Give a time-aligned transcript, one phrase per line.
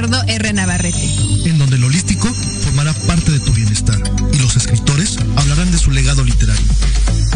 [0.00, 0.52] Ricardo R.
[0.54, 1.10] Navarrete.
[1.44, 4.00] En donde lo holístico formará parte de tu bienestar
[4.32, 6.64] y los escritores hablarán de su legado literario.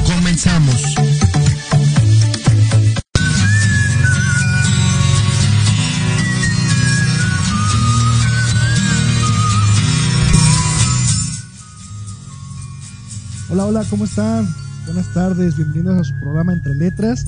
[0.07, 0.83] Comenzamos.
[13.51, 14.49] Hola, hola, ¿cómo están?
[14.87, 17.27] Buenas tardes, bienvenidos a su programa Entre Letras.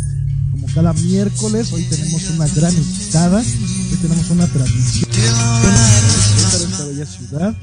[0.51, 3.43] Como cada miércoles, hoy tenemos una gran invitada,
[3.91, 7.55] hoy tenemos una transmisión de esta bella ciudad.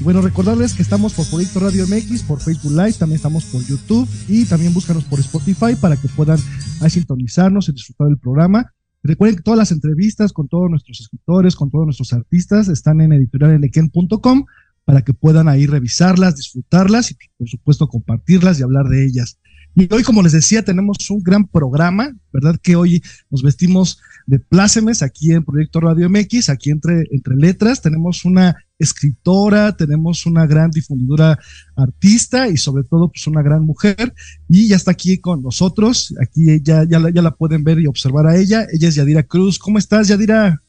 [0.00, 3.62] Y bueno, recordarles que estamos por Proyecto Radio MX, por Facebook Live, también estamos por
[3.64, 6.38] YouTube y también búscanos por Spotify para que puedan
[6.80, 8.72] ahí sintonizarnos y disfrutar del programa.
[9.02, 13.12] Recuerden que todas las entrevistas con todos nuestros escritores, con todos nuestros artistas, están en
[13.12, 14.46] editorialenequén.com
[14.84, 19.38] para que puedan ahí revisarlas, disfrutarlas y por supuesto compartirlas y hablar de ellas.
[19.74, 22.56] Y hoy, como les decía, tenemos un gran programa, ¿verdad?
[22.60, 27.82] Que hoy nos vestimos de plácemes aquí en Proyecto Radio MX, aquí entre, entre letras.
[27.82, 31.38] Tenemos una escritora, tenemos una gran difundidora
[31.76, 34.14] artista y sobre todo pues una gran mujer.
[34.48, 36.14] Y ya está aquí con nosotros.
[36.20, 38.66] Aquí ella, ya, la, ya la pueden ver y observar a ella.
[38.72, 39.58] Ella es Yadira Cruz.
[39.58, 40.60] ¿Cómo estás, Yadira?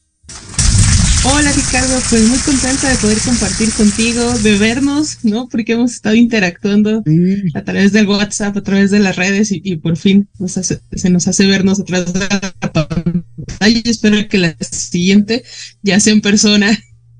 [1.24, 5.48] Hola Ricardo, pues muy contenta de poder compartir contigo, de vernos, ¿no?
[5.48, 7.44] Porque hemos estado interactuando sí.
[7.54, 10.80] a través del WhatsApp, a través de las redes y, y por fin nos hace,
[10.90, 12.71] se nos hace vernos a través de la
[13.46, 13.82] pantalla.
[13.84, 15.44] Espero que la siguiente
[15.82, 16.78] ya sea en persona.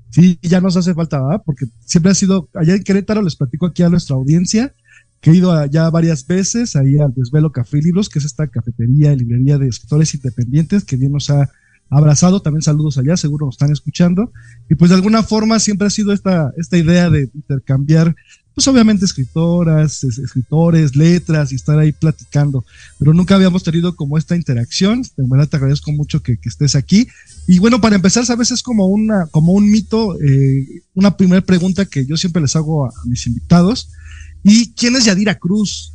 [0.09, 1.41] Sí, ya nos hace falta, ¿verdad?
[1.43, 4.73] Porque siempre ha sido, allá en Querétaro, les platico aquí a nuestra audiencia,
[5.21, 8.47] que he ido allá varias veces, ahí al Desvelo Café y Libros, que es esta
[8.47, 11.49] cafetería y librería de escritores independientes que bien nos ha
[11.89, 14.31] abrazado, también saludos allá, seguro nos están escuchando.
[14.69, 18.15] Y pues de alguna forma siempre ha sido esta, esta idea de intercambiar,
[18.55, 22.65] pues obviamente escritoras, escritores, letras y estar ahí platicando,
[22.99, 25.01] pero nunca habíamos tenido como esta interacción.
[25.01, 27.07] De verdad te agradezco mucho que, estés aquí.
[27.47, 31.85] Y bueno, para empezar, sabes, es como una, como un mito, eh, una primera pregunta
[31.85, 33.89] que yo siempre les hago a, a mis invitados.
[34.43, 35.93] ¿Y quién es Yadira Cruz?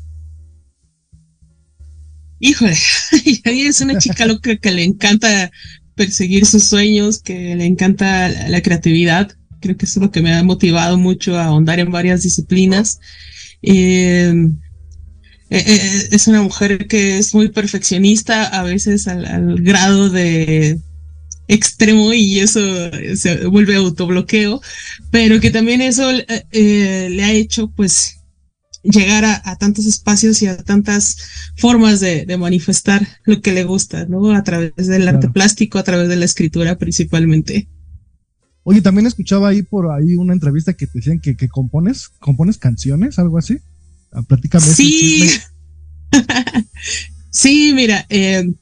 [2.41, 2.77] Híjole,
[3.45, 5.51] Yadira es una chica loca que le encanta
[5.99, 9.33] perseguir sus sueños, que le encanta la, creatividad.
[9.61, 13.01] Creo que eso es lo que me ha motivado mucho a ahondar en varias disciplinas.
[13.63, 14.33] Eh,
[15.51, 20.79] eh, es una mujer que es muy perfeccionista, a veces al, al grado de
[21.49, 22.61] extremo y eso
[23.17, 24.61] se vuelve autobloqueo,
[25.11, 28.19] pero que también eso eh, le ha hecho pues
[28.83, 31.17] llegar a, a, tantos espacios y a tantas
[31.57, 34.33] formas de, de, manifestar lo que le gusta, ¿no?
[34.33, 35.17] A través del claro.
[35.17, 37.69] arte plástico, a través de la escritura principalmente.
[38.71, 42.59] Oye, también escuchaba ahí por ahí una entrevista que te decían que, que compones, compones
[42.59, 43.61] canciones, algo así.
[44.27, 44.67] Platícame.
[44.67, 45.27] Sí.
[47.31, 48.53] sí, mira, eh,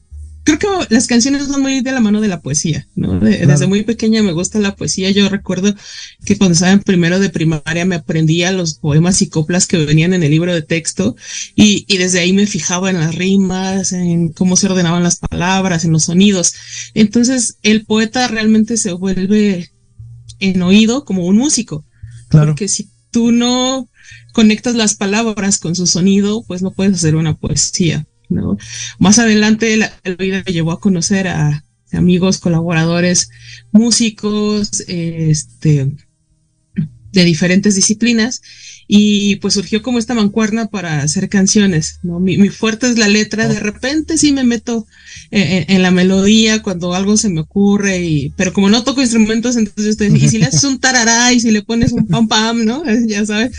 [0.45, 3.19] creo que las canciones van muy de la mano de la poesía, ¿no?
[3.19, 3.51] De, claro.
[3.51, 5.11] Desde muy pequeña me gusta la poesía.
[5.11, 5.75] Yo recuerdo
[6.23, 10.13] que cuando estaba en primero de primaria me aprendía los poemas y coplas que venían
[10.13, 11.17] en el libro de texto
[11.53, 15.83] y, y desde ahí me fijaba en las rimas, en cómo se ordenaban las palabras,
[15.83, 16.53] en los sonidos.
[16.93, 19.69] Entonces el poeta realmente se vuelve
[20.39, 21.85] en oído como un músico.
[22.29, 22.47] Claro.
[22.47, 23.89] Porque si tú no
[24.33, 28.05] conectas las palabras con su sonido, pues no puedes hacer una poesía.
[28.29, 28.57] ¿no?
[28.99, 33.29] Más adelante la, la vida me llevó a conocer a amigos, colaboradores,
[33.71, 35.95] músicos, este,
[37.11, 38.41] de diferentes disciplinas
[38.87, 42.19] y pues surgió como esta mancuerna para hacer canciones, ¿no?
[42.19, 44.87] Mi, mi fuerte es la letra, de repente sí me meto
[45.29, 49.57] en, en, la melodía cuando algo se me ocurre y, pero como no toco instrumentos,
[49.57, 52.63] entonces estoy, y si le haces un tarará y si le pones un pam pam,
[52.63, 52.83] ¿no?
[53.07, 53.51] Ya sabes.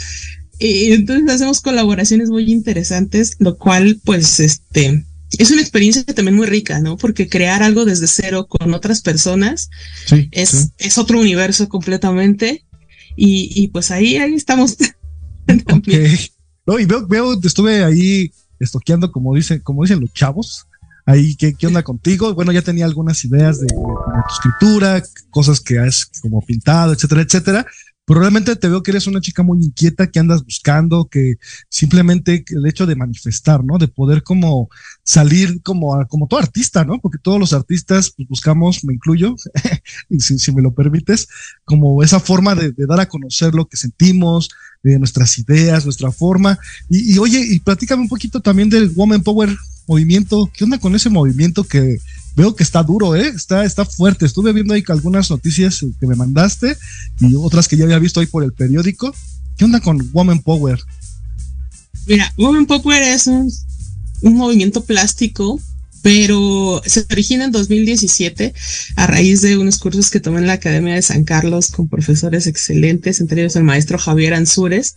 [0.58, 5.04] Y entonces hacemos colaboraciones muy interesantes, lo cual pues este
[5.36, 6.96] es una experiencia también muy rica, ¿no?
[6.96, 9.68] Porque crear algo desde cero con otras personas
[10.06, 10.68] sí, es, sí.
[10.78, 12.64] es otro universo completamente.
[13.14, 14.76] Y, y pues ahí, ahí estamos.
[15.76, 16.16] okay.
[16.66, 20.66] No, y veo, veo, estuve ahí estoqueando, como dicen, como dicen los chavos.
[21.06, 22.34] Ahí, ¿qué, ¿qué onda contigo?
[22.34, 27.22] Bueno, ya tenía algunas ideas de, de, tu escritura, cosas que has como pintado, etcétera,
[27.22, 27.66] etcétera
[28.08, 31.34] pero realmente te veo que eres una chica muy inquieta, que andas buscando, que
[31.68, 33.76] simplemente el hecho de manifestar, ¿no?
[33.76, 34.70] De poder como
[35.02, 37.00] salir como, como todo artista, ¿no?
[37.00, 39.36] Porque todos los artistas pues, buscamos, me incluyo,
[40.18, 41.28] si, si, me lo permites,
[41.66, 44.48] como esa forma de, de, dar a conocer lo que sentimos,
[44.82, 46.58] de nuestras ideas, nuestra forma.
[46.88, 49.54] Y, y oye, y platícame un poquito también del Woman Power
[49.86, 50.50] movimiento.
[50.54, 51.98] ¿Qué onda con ese movimiento que
[52.38, 53.28] veo que está duro, ¿eh?
[53.34, 54.24] Está, está fuerte.
[54.24, 56.76] Estuve viendo ahí algunas noticias que me mandaste
[57.18, 59.12] y otras que ya había visto ahí por el periódico.
[59.56, 60.78] ¿Qué onda con Woman Power?
[62.06, 63.52] Mira, Woman Power es un,
[64.22, 65.60] un movimiento plástico
[66.00, 68.54] pero se origina en 2017
[68.94, 72.46] a raíz de unos cursos que tomé en la Academia de San Carlos con profesores
[72.46, 74.94] excelentes, entre ellos el maestro Javier Ansúrez.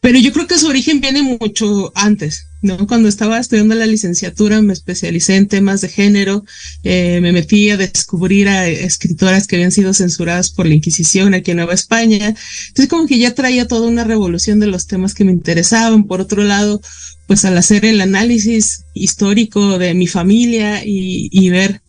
[0.00, 2.86] Pero yo creo que su origen viene mucho antes, ¿no?
[2.86, 6.44] Cuando estaba estudiando la licenciatura me especialicé en temas de género,
[6.84, 11.52] eh, me metí a descubrir a escritoras que habían sido censuradas por la Inquisición aquí
[11.52, 12.34] en Nueva España.
[12.68, 16.04] Entonces como que ya traía toda una revolución de los temas que me interesaban.
[16.04, 16.80] Por otro lado,
[17.26, 21.80] pues al hacer el análisis histórico de mi familia y, ver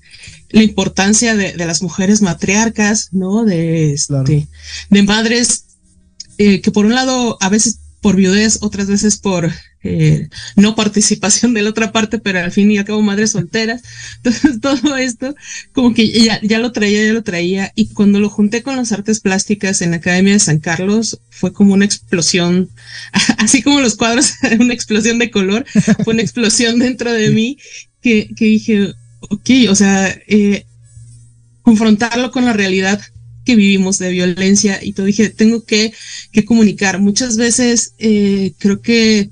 [0.49, 3.43] la importancia de, las mujeres matriarcas, ¿no?
[3.43, 4.47] De, este,
[4.89, 5.65] de madres
[6.37, 9.51] eh, que por un lado a veces por viudez, otras veces por
[9.83, 13.81] eh, no participación de la otra parte, pero al fin y al cabo madres solteras.
[14.17, 15.35] Entonces todo esto
[15.71, 17.71] como que ya, ya lo traía, ya lo traía.
[17.75, 21.53] Y cuando lo junté con las artes plásticas en la Academia de San Carlos, fue
[21.53, 22.69] como una explosión,
[23.37, 25.65] así como los cuadros, una explosión de color,
[26.03, 27.57] fue una explosión dentro de mí
[28.01, 30.65] que, que dije, ok, o sea, eh,
[31.61, 32.99] confrontarlo con la realidad
[33.45, 35.93] que vivimos de violencia y todo dije, tengo que,
[36.31, 36.99] que comunicar.
[36.99, 39.31] Muchas veces eh, creo que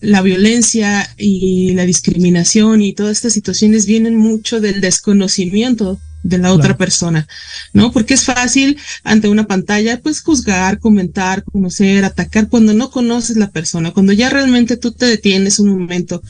[0.00, 6.52] la violencia y la discriminación y todas estas situaciones vienen mucho del desconocimiento de la
[6.52, 7.28] otra persona,
[7.74, 7.92] ¿no?
[7.92, 13.50] Porque es fácil ante una pantalla, pues juzgar, comentar, conocer, atacar cuando no conoces la
[13.50, 16.22] persona, cuando ya realmente tú te detienes un momento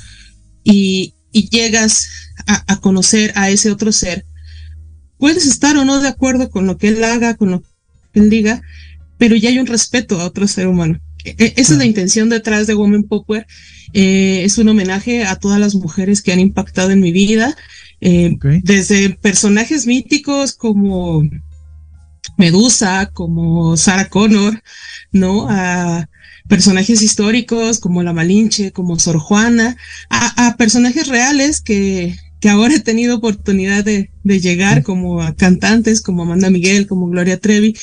[0.64, 2.08] y, y llegas
[2.46, 4.26] a, a conocer a ese otro ser,
[5.18, 8.30] puedes estar o no de acuerdo con lo que él haga, con lo que él
[8.30, 8.62] diga,
[9.18, 11.00] pero ya hay un respeto a otro ser humano.
[11.24, 13.46] E, e, esa es la intención detrás de Woman Power.
[13.92, 17.56] Eh, es un homenaje a todas las mujeres que han impactado en mi vida,
[18.00, 21.22] eh, desde personajes míticos como
[22.36, 24.62] Medusa, como Sarah Connor,
[25.12, 25.46] ¿no?
[25.48, 26.08] A
[26.48, 29.76] personajes históricos como la Malinche, como Sor Juana,
[30.10, 36.22] a personajes reales que, que ahora he tenido oportunidad de, llegar como a cantantes, como
[36.22, 37.74] Amanda Miguel, como Gloria Trevi.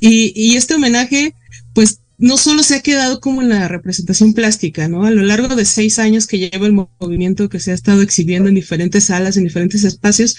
[0.00, 1.34] Y, este homenaje,
[1.72, 5.04] pues no solo se ha quedado como en la representación plástica, ¿no?
[5.04, 8.48] A lo largo de seis años que lleva el movimiento que se ha estado exhibiendo
[8.48, 10.36] en diferentes salas, en diferentes espacios,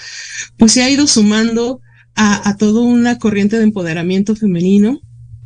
[0.57, 1.81] pues se ha ido sumando
[2.15, 4.99] a, a toda una corriente de empoderamiento femenino,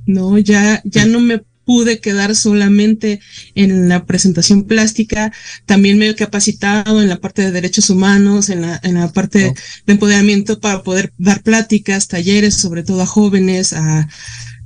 [0.05, 0.37] ¿no?
[0.37, 3.19] Ya, ya no me pude quedar solamente
[3.55, 5.31] en la presentación plástica,
[5.65, 9.53] también me he capacitado en la parte de derechos humanos, en la, en la parte
[9.85, 14.07] de empoderamiento para poder dar pláticas, talleres, sobre todo a jóvenes, a,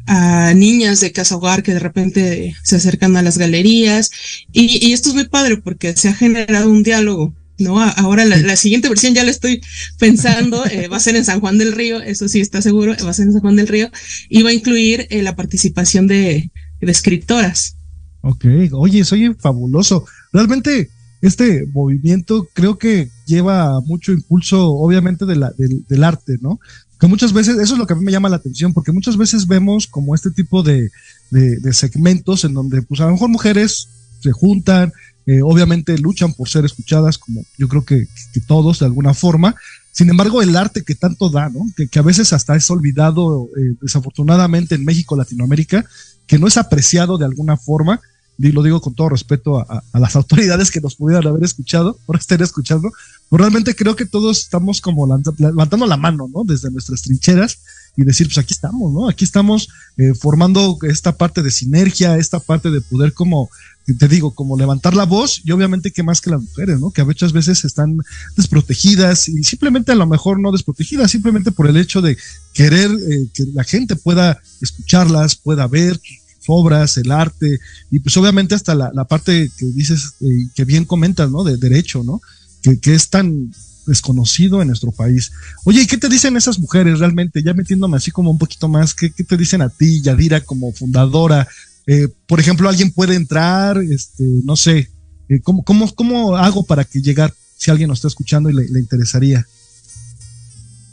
[0.07, 4.11] a niñas de casa hogar que de repente se acercan a las galerías.
[4.51, 7.81] Y, y esto es muy padre porque se ha generado un diálogo ¿no?
[7.81, 9.61] Ahora la, siguiente versión ya la estoy
[9.97, 13.09] pensando, eh, va a ser en San Juan del Río, eso sí está seguro, va
[13.09, 13.89] a ser en San Juan del Río,
[14.29, 16.51] y va a incluir eh, la participación de,
[16.85, 17.75] de escritoras.
[18.21, 20.05] Ok, oye, soy fabuloso.
[20.31, 20.89] Realmente
[21.21, 26.59] este movimiento creo que lleva mucho impulso, obviamente, de la, del, arte, ¿no?
[26.99, 29.17] Que muchas veces, eso es lo que a mí me llama la atención, porque muchas
[29.17, 30.89] veces vemos como este tipo de,
[31.31, 33.89] de, segmentos en donde, pues a lo mejor mujeres
[34.21, 34.91] se juntan,
[35.25, 39.55] eh, obviamente luchan por ser escuchadas, como yo creo que, que, todos de alguna forma.
[39.95, 41.61] Sin embargo, el arte que tanto da, ¿no?
[41.89, 45.85] Que, a veces hasta es olvidado, eh, desafortunadamente en México, Latinoamérica,
[46.27, 48.01] que no es apreciado de alguna forma,
[48.37, 52.17] y lo digo con todo respeto a, las autoridades que nos pudieran haber escuchado, por
[52.17, 52.91] estar escuchando,
[53.29, 55.07] pero realmente creo que todos estamos como
[55.37, 56.43] levantando la mano, ¿no?
[56.43, 57.59] Desde nuestras trincheras
[57.95, 59.07] y decir, pues aquí estamos, ¿no?
[59.07, 63.49] Aquí estamos eh, formando esta parte de sinergia, esta parte de poder como,
[63.93, 66.89] te digo, como levantar la voz y obviamente que más que las mujeres, ¿no?
[66.89, 67.97] Que muchas veces están
[68.35, 72.17] desprotegidas y simplemente a lo mejor no desprotegidas, simplemente por el hecho de
[72.53, 77.59] querer eh, que la gente pueda escucharlas, pueda ver sus obras, el arte
[77.91, 81.43] y pues obviamente hasta la, la parte que dices, eh, que bien comentas, ¿no?
[81.43, 82.21] De derecho, ¿no?
[82.63, 83.51] Que, que es tan
[83.85, 85.31] desconocido en nuestro país.
[85.63, 87.43] Oye, ¿y qué te dicen esas mujeres realmente?
[87.43, 90.71] Ya metiéndome así como un poquito más, ¿qué, qué te dicen a ti, Yadira, como
[90.73, 91.47] fundadora?
[91.87, 94.89] Eh, por ejemplo, alguien puede entrar, este, no sé,
[95.29, 98.79] eh, ¿cómo, cómo, ¿cómo hago para que llegar si alguien nos está escuchando y le,
[98.79, 99.45] interesaría?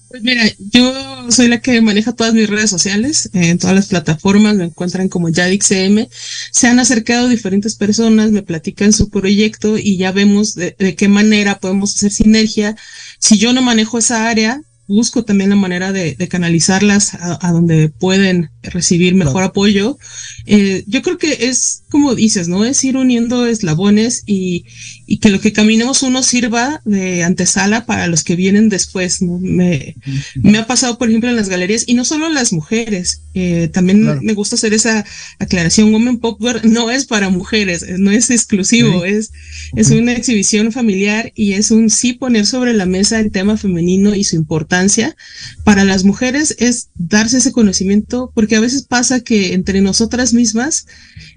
[0.08, 4.56] Pues mira, yo soy la que maneja todas mis redes sociales, en todas las plataformas
[4.56, 6.06] me encuentran como YadixCM.
[6.50, 11.58] Se han acercado diferentes personas, me platican su proyecto y ya vemos de, qué manera
[11.58, 12.76] podemos hacer sinergia.
[13.18, 18.50] Si yo no manejo esa área, busco también la manera de, canalizarlas a, donde pueden
[18.62, 19.98] recibir mejor apoyo.
[20.46, 22.64] Eh, yo creo que es como dices, ¿no?
[22.64, 24.64] Es ir uniendo eslabones y,
[25.06, 29.20] y, que lo que caminemos uno sirva de antesala para los que vienen después.
[29.20, 29.38] ¿no?
[29.38, 29.94] Me,
[30.36, 34.20] me ha pasado, por ejemplo, en las galerías, y no solo las mujeres, eh, también
[34.22, 35.04] me gusta hacer esa
[35.38, 35.92] aclaración.
[35.92, 39.30] Women Popware no es para mujeres, no es exclusivo, es,
[39.76, 44.14] es una exhibición familiar y es un sí poner sobre la mesa el tema femenino
[44.14, 45.14] y su importancia.
[45.62, 50.86] Para las mujeres es darse ese conocimiento, porque a veces pasa que entre nosotras mismas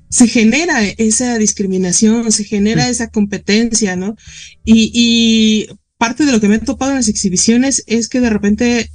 [0.10, 4.16] se genera esa discriminación, se genera esa competencia, ¿no?
[4.64, 5.68] Y, y
[5.98, 8.92] parte de lo que me he topado en las exhibiciones es que de repente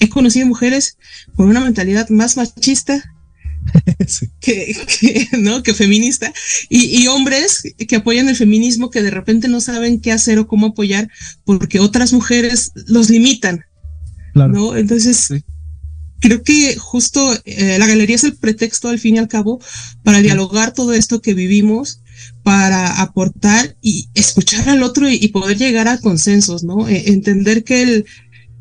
[0.00, 0.96] he conocido mujeres
[1.34, 3.02] con una mentalidad más machista
[4.40, 5.62] que, ¿no?
[5.62, 6.32] que feminista
[6.68, 10.48] y, y, hombres que apoyan el feminismo que de repente no saben qué hacer o
[10.48, 11.08] cómo apoyar
[11.44, 13.64] porque otras mujeres los limitan.
[14.34, 14.76] ¿no?
[14.76, 15.32] Entonces,
[16.22, 19.60] creo que justo eh, la galería es el pretexto al fin y al cabo
[20.04, 22.00] para dialogar todo esto que vivimos
[22.44, 26.88] para aportar y escuchar al otro y, poder llegar a consensos, ¿no?
[26.88, 28.04] E, entender que el,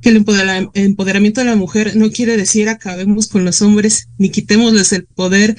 [0.01, 0.25] que el
[0.73, 5.55] empoderamiento de la mujer no quiere decir acabemos con los hombres ni quitémosles el poder,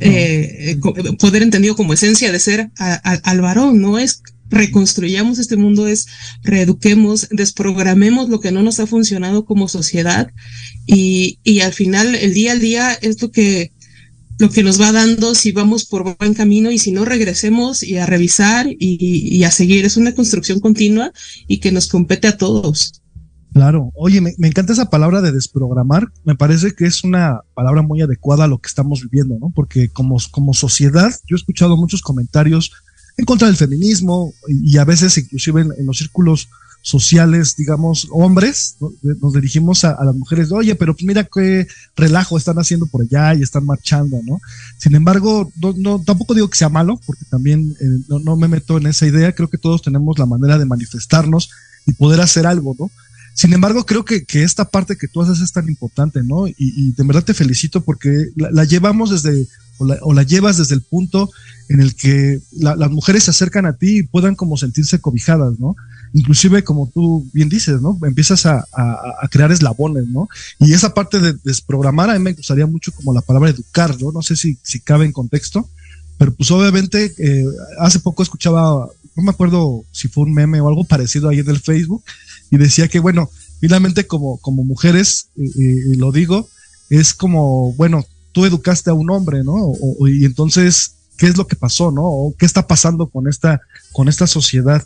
[0.00, 0.76] eh,
[1.20, 6.06] poder entendido como esencia de ser al varón, no es reconstruyamos este mundo, es
[6.42, 10.30] reeduquemos, desprogramemos lo que no nos ha funcionado como sociedad
[10.86, 13.72] y, y al final el día al día es lo que
[14.38, 17.96] lo que nos va dando si vamos por buen camino y si no regresemos y
[17.96, 19.84] a revisar y, a seguir.
[19.84, 21.12] Es una construcción continua
[21.46, 23.02] y que nos compete a todos.
[23.52, 28.02] Claro, oye, me, encanta esa palabra de desprogramar, me parece que es una palabra muy
[28.02, 29.50] adecuada a lo que estamos viviendo, ¿no?
[29.54, 32.72] Porque como, como sociedad, yo he escuchado muchos comentarios
[33.16, 36.48] en contra del feminismo y a veces inclusive en, los círculos
[36.82, 38.76] sociales, digamos, hombres,
[39.20, 43.34] nos dirigimos a, las mujeres, oye, pero pues mira qué relajo están haciendo por allá
[43.34, 44.38] y están marchando, ¿no?
[44.78, 48.76] Sin embargo, no, tampoco digo que sea malo, porque también eh, no, no me meto
[48.76, 51.50] en esa idea, creo que todos tenemos la manera de manifestarnos
[51.86, 52.90] y poder hacer algo, ¿no?
[53.36, 56.48] Sin embargo, creo que, que, esta parte que tú haces es tan importante, ¿no?
[56.48, 59.46] Y, y de verdad te felicito porque la, llevamos desde,
[59.78, 61.30] o la, llevas desde el punto
[61.68, 65.76] en el que las mujeres se acercan a ti y puedan como sentirse cobijadas, ¿no?
[66.12, 67.98] Inclusive, como tú bien dices, ¿no?
[68.02, 70.28] Empiezas a, a, crear eslabones, ¿no?
[70.60, 74.12] Y esa parte de desprogramar, a mí me gustaría mucho como la palabra educar, ¿no?
[74.12, 75.68] No sé si, si cabe en contexto,
[76.18, 77.44] pero pues obviamente eh,
[77.78, 81.50] hace poco escuchaba, no me acuerdo si fue un meme o algo parecido ahí en
[81.50, 82.02] el Facebook,
[82.50, 83.28] y decía que, bueno,
[83.60, 86.48] finalmente como, como mujeres, y lo digo,
[86.90, 88.04] es como, bueno,
[88.36, 89.72] tú educaste a un hombre, ¿no?
[90.06, 92.02] y entonces, ¿qué es lo que pasó, no?
[92.02, 93.62] O qué está pasando con esta,
[93.92, 94.84] con esta sociedad.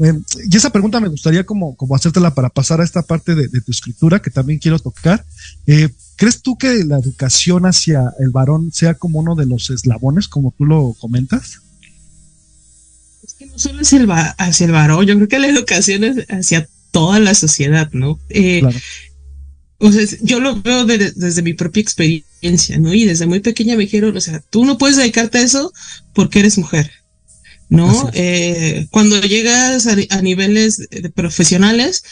[0.00, 0.12] Eh,
[0.48, 3.72] y esa pregunta me gustaría como, como hacértela para pasar a esta parte de, tu
[3.72, 5.24] escritura que también quiero tocar.
[5.66, 10.28] Eh, ¿Crees tú que la educación hacia el varón sea como uno de los eslabones,
[10.28, 11.60] como tú lo comentas?
[13.24, 16.24] Es que no solo es el hacia el varón, yo creo que la educación es
[16.28, 18.20] hacia toda la sociedad, ¿no?
[18.28, 18.62] Eh,
[19.82, 22.94] o sea, yo lo veo desde mi propia experiencia, ¿no?
[22.94, 25.72] Y desde muy pequeña me dijeron, o sea, tú no puedes dedicarte a eso
[26.14, 26.90] porque eres mujer,
[27.68, 28.08] ¿no?
[28.14, 30.86] Eh, cuando llegas a, niveles
[31.16, 32.04] profesionales,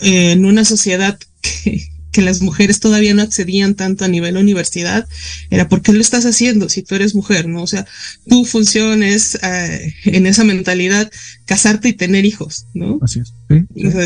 [0.00, 5.06] eh, en una sociedad que, que las mujeres todavía no accedían tanto a nivel universidad,
[5.50, 7.62] era porque lo estás haciendo si tú eres mujer, ¿no?
[7.62, 7.86] O sea,
[8.26, 11.12] tu función es eh, en esa mentalidad
[11.44, 12.98] casarte y tener hijos, ¿no?
[13.02, 13.32] Así es.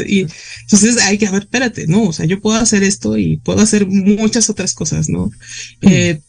[0.06, 0.26] y
[0.60, 2.02] entonces hay que, a ver, espérate, ¿no?
[2.02, 5.30] O sea, yo puedo hacer esto y puedo hacer muchas otras cosas, ¿no?
[5.80, 6.20] Eh,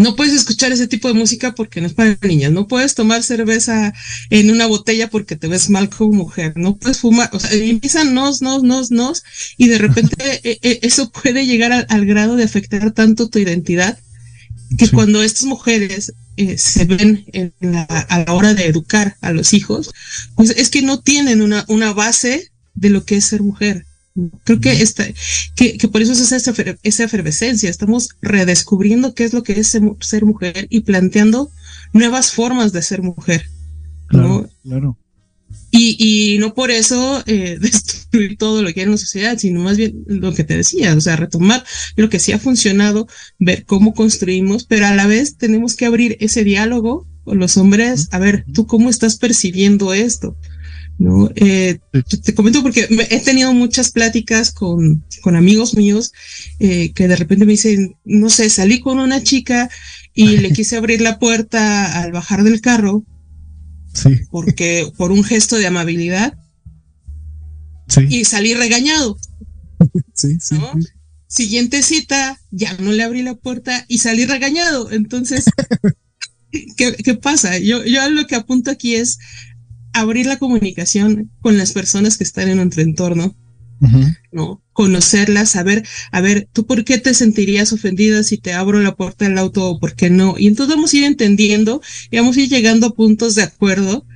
[0.00, 3.22] no puedes escuchar ese tipo de música porque no es para niñas, no puedes tomar
[3.22, 3.92] cerveza
[4.30, 8.14] en una botella porque te ves mal como mujer, no puedes fumar, o sea, empiezan
[8.14, 9.22] nos, nos, nos, nos,
[9.58, 13.98] y de repente e, e, eso puede llegar al, grado de afectar tanto tu identidad
[14.78, 19.32] que cuando estas mujeres eh, se ven en la, a la hora de educar a
[19.32, 19.92] los hijos,
[20.34, 23.84] pues es que no tienen una, una base de lo que es ser mujer.
[24.44, 25.06] Creo que, esta,
[25.54, 26.52] que, que por eso es esa,
[26.82, 27.70] esa efervescencia.
[27.70, 31.50] Estamos redescubriendo qué es lo que es ser, mujer y planteando
[31.92, 33.46] nuevas formas de ser mujer.
[34.08, 34.98] Claro, claro.
[35.72, 39.60] Y, y no por eso eh, destruir todo lo que hay en la sociedad, sino
[39.60, 41.64] más bien lo que te decía, o sea, retomar
[41.96, 43.06] lo que sí ha funcionado,
[43.38, 48.08] ver cómo construimos, pero a la vez tenemos que abrir ese diálogo con los hombres,
[48.10, 50.36] a ver, tú cómo estás percibiendo esto,
[51.00, 51.30] ¿no?
[51.34, 51.78] Eh,
[52.22, 56.12] te comento porque he tenido muchas pláticas con, con amigos míos
[56.58, 59.70] eh, que de repente me dicen, no sé, salí con una chica
[60.14, 63.02] y le quise abrir la puerta al bajar del carro.
[63.94, 64.10] Sí.
[64.30, 66.34] Porque por un gesto de amabilidad.
[67.88, 68.02] Sí.
[68.10, 69.18] Y salí regañado.
[70.12, 70.56] Sí, sí,
[71.26, 74.90] siguiente cita, ya no le abrí la puerta y salí regañado.
[74.92, 75.46] Entonces,
[76.76, 77.58] ¿qué, ¿qué, pasa?
[77.58, 79.18] Yo, yo lo que apunto aquí es
[79.92, 83.36] abrir la comunicación con las personas que están en nuestro entorno,
[84.30, 84.62] ¿no?
[84.72, 89.24] Conocerlas, saber, a ver, ¿tú por qué te sentirías ofendida si te abro la puerta
[89.24, 90.36] del auto o por qué no?
[90.38, 91.80] Y entonces vamos a ir entendiendo
[92.10, 94.06] y vamos a ir llegando a puntos de acuerdo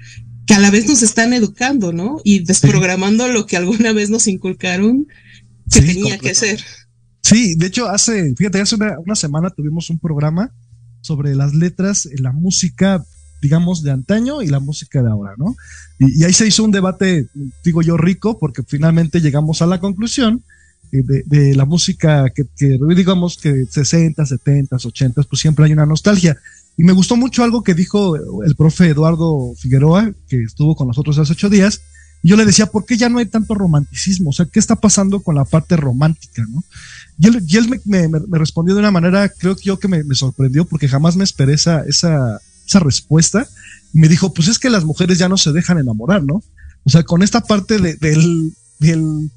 [0.46, 2.20] que a la vez nos están educando, ¿no?
[2.24, 5.06] Y desprogramando lo que alguna vez nos inculcaron
[5.72, 6.60] que tenía que ser.
[7.22, 10.54] Sí, de hecho, hace, fíjate, hace una, una, semana tuvimos un programa
[11.00, 13.02] sobre las letras, la música,
[13.44, 15.54] digamos, de antaño y la música de ahora, ¿no?
[15.98, 17.28] Y, y ahí se hizo un debate,
[17.62, 20.42] digo yo, rico, porque finalmente llegamos a la conclusión
[20.90, 25.84] de, de la música que, que, digamos, que 60, 70, 80, pues siempre hay una
[25.84, 26.38] nostalgia.
[26.76, 31.18] Y me gustó mucho algo que dijo el profe Eduardo Figueroa, que estuvo con nosotros
[31.18, 31.82] hace ocho días.
[32.22, 34.30] Y yo le decía, ¿por qué ya no hay tanto romanticismo?
[34.30, 36.64] O sea, ¿qué está pasando con la parte romántica, no?
[37.18, 39.88] Y él, y él me, me, me, respondió de una manera, creo que yo que
[39.88, 43.46] me, me, sorprendió, porque jamás me esperé esa, esa, esa respuesta.
[43.92, 46.42] Me dijo, pues es que las mujeres ya no se dejan enamorar, ¿no?
[46.84, 49.30] O sea, con esta parte de, del, del,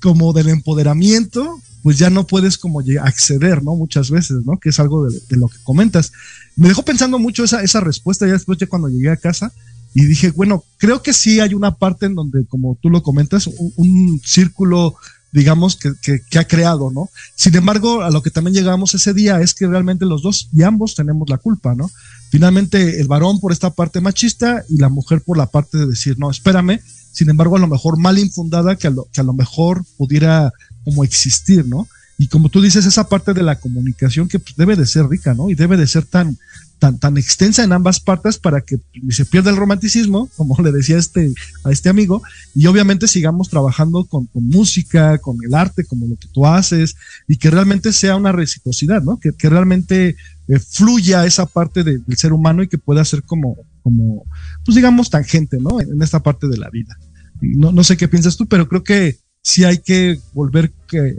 [0.00, 3.74] como del empoderamiento, pues ya no puedes como acceder, ¿no?
[3.74, 4.58] Muchas veces, ¿no?
[4.58, 6.12] Que es algo de, de lo que comentas.
[6.56, 9.52] Me dejó pensando mucho esa, esa respuesta ya después, ya cuando llegué a casa,
[9.94, 13.48] y dije, bueno, creo que sí hay una parte en donde, como tú lo comentas,
[13.76, 14.94] un círculo,
[15.32, 17.08] digamos, que, que, que, ha creado, ¿no?
[17.34, 20.62] Sin embargo, a lo que también llegamos ese día es que realmente los dos y
[20.62, 21.90] ambos tenemos la culpa, ¿no?
[22.30, 26.18] Finalmente, el varón por esta parte machista y la mujer por la parte de decir,
[26.18, 26.80] no, espérame,
[27.12, 30.52] sin embargo, a lo mejor mal infundada que a lo, que a lo mejor pudiera
[30.84, 31.88] como existir, ¿no?
[32.18, 35.34] Y como tú dices, esa parte de la comunicación que pues, debe de ser rica,
[35.34, 35.48] ¿no?
[35.48, 36.38] Y debe de ser tan,
[36.80, 38.78] tan, tan extensa en ambas partes para que
[39.10, 41.32] se pierda el romanticismo, como le decía este,
[41.62, 42.22] a este amigo,
[42.54, 46.96] y obviamente sigamos trabajando con, música, con el arte, como lo que tú haces,
[47.28, 49.20] y que realmente sea una reciprocidad, ¿no?
[49.20, 50.16] Que, que realmente
[50.48, 54.24] eh, fluya esa parte de, del ser humano y que pueda ser como, como,
[54.64, 55.80] pues digamos, tangente, ¿no?
[55.80, 56.96] En, esta parte de la vida.
[57.40, 60.72] No, no sé qué piensas tú, pero creo que sí hay que volver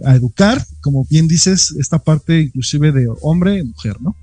[0.05, 4.15] a educar, como bien dices, esta parte inclusive de hombre mujer, ¿no?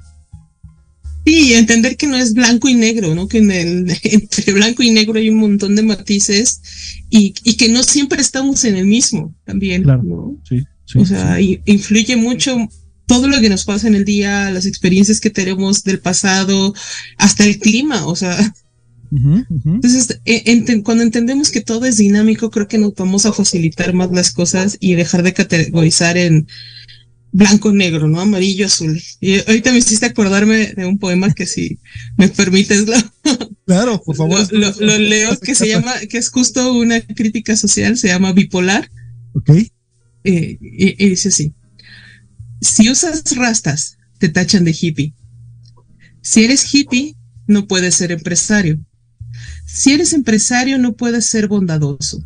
[1.28, 3.28] Sí, entender que no es blanco y negro, ¿no?
[3.28, 6.62] Que en el, entre blanco y negro hay un montón de matices
[7.10, 10.02] y, y que no siempre estamos en el mismo también, claro.
[10.02, 10.40] ¿no?
[10.48, 11.60] Sí, sí, o sea, sí.
[11.66, 12.56] influye mucho
[13.06, 16.72] todo lo que nos pasa en el día, las experiencias que tenemos del pasado,
[17.18, 18.54] hasta el clima, o sea,
[19.10, 19.74] Uh -huh, uh -huh.
[19.76, 24.10] Entonces, ent cuando entendemos que todo es dinámico, creo que nos vamos a facilitar más
[24.12, 26.46] las cosas y dejar de categorizar en
[27.32, 28.20] blanco, negro, ¿no?
[28.20, 29.00] Amarillo, azul.
[29.20, 31.78] Y ahorita me hiciste acordarme de un poema que si
[32.16, 32.94] me permites lo,
[33.66, 34.52] claro, por favor.
[34.52, 38.32] Lo, lo, lo leo, que se llama, que es justo una crítica social, se llama
[38.32, 38.90] bipolar.
[39.34, 39.50] Ok.
[39.50, 41.54] Eh, y, y dice así.
[42.60, 45.14] Si usas rastas, te tachan de hippie.
[46.22, 48.78] Si eres hippie, no puedes ser empresario.
[49.66, 52.24] Si eres empresario, no puedes ser bondadoso.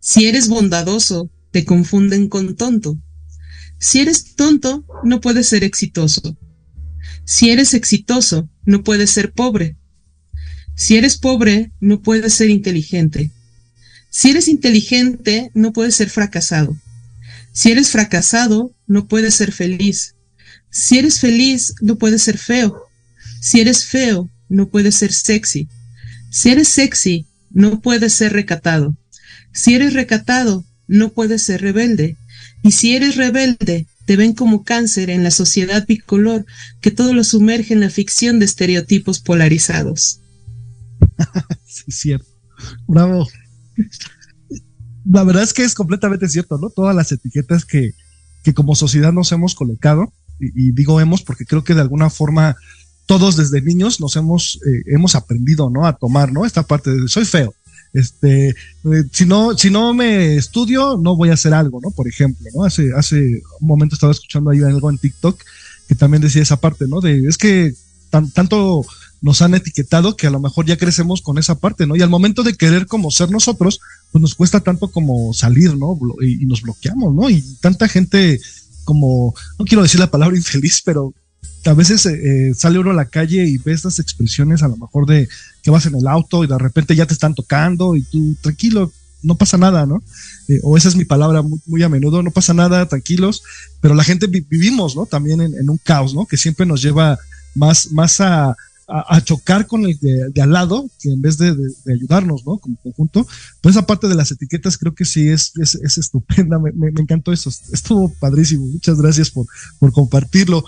[0.00, 2.98] Si eres bondadoso, te confunden con tonto.
[3.82, 6.38] Si eres tonto, no puedes ser exitoso.
[7.24, 9.76] Si eres exitoso, no puedes ser pobre.
[10.76, 13.32] Si eres pobre, no puedes ser inteligente.
[14.08, 16.76] Si eres inteligente, no puedes ser fracasado.
[17.52, 20.14] Si eres fracasado, no puedes ser feliz.
[20.70, 22.84] Si eres feliz, no puedes ser feo.
[23.40, 25.66] Si eres feo, no puedes ser sexy.
[26.30, 28.96] Si eres sexy, no puedes ser recatado.
[29.52, 32.16] Si eres recatado, no puedes ser rebelde.
[32.62, 36.46] Y si eres rebelde, te ven como cáncer en la sociedad bicolor
[36.80, 40.20] que todo lo sumerge en la ficción de estereotipos polarizados.
[41.66, 42.26] sí, cierto.
[42.86, 43.28] Bravo.
[45.04, 46.70] La verdad es que es completamente cierto, ¿no?
[46.70, 47.92] Todas las etiquetas que,
[48.44, 52.10] que como sociedad nos hemos colocado, y, y digo hemos porque creo que de alguna
[52.10, 52.56] forma
[53.06, 55.86] todos desde niños nos hemos, eh, hemos aprendido, ¿no?
[55.86, 56.44] A tomar, ¿no?
[56.44, 57.54] Esta parte de soy feo.
[57.92, 58.54] Este, eh,
[59.10, 61.90] si no, si no me estudio, no voy a hacer algo, ¿no?
[61.90, 62.64] Por ejemplo, ¿no?
[62.64, 65.38] Hace, hace un momento estaba escuchando ahí algo en TikTok
[65.88, 67.00] que también decía esa parte, ¿no?
[67.00, 67.74] De, es que
[68.10, 68.86] tan, tanto
[69.22, 71.96] nos han etiquetado que a lo mejor ya crecemos con esa parte, ¿no?
[71.96, 75.98] Y al momento de querer como ser nosotros, pues nos cuesta tanto como salir, ¿no?
[76.20, 77.30] Y, nos bloqueamos, ¿no?
[77.30, 78.40] Y tanta gente
[78.84, 81.14] como, no quiero decir la palabra infeliz, pero
[81.64, 85.06] a veces eh, sale uno a la calle y ve estas expresiones a lo mejor
[85.06, 85.28] de
[85.62, 88.92] que vas en el auto y de repente ya te están tocando y tú tranquilo,
[89.22, 90.02] no pasa nada, ¿no?
[90.48, 93.42] Eh, o esa es mi palabra muy, a menudo, no pasa nada, tranquilos,
[93.80, 95.06] pero la gente vi vivimos, ¿no?
[95.06, 96.26] También en, en, un caos, ¿no?
[96.26, 97.18] Que siempre nos lleva
[97.54, 98.56] más, más a,
[98.92, 101.54] a, chocar con el de, al lado, que en vez de,
[101.90, 102.58] ayudarnos, ¿no?
[102.58, 103.26] Como conjunto,
[103.60, 107.50] pues esa parte de las etiquetas creo que sí es, es, estupenda, me, encantó eso,
[107.72, 109.46] estuvo padrísimo, muchas gracias por,
[109.78, 110.64] por compartirlo.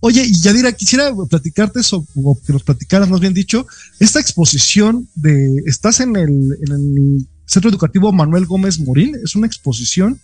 [0.00, 3.66] Oye, Yadira, quisiera platicarte eso, o que nos platicaras, más bien dicho,
[4.00, 9.46] esta exposición de, estás en el, en el Centro Educativo Manuel Gómez Morín, es una
[9.46, 10.18] exposición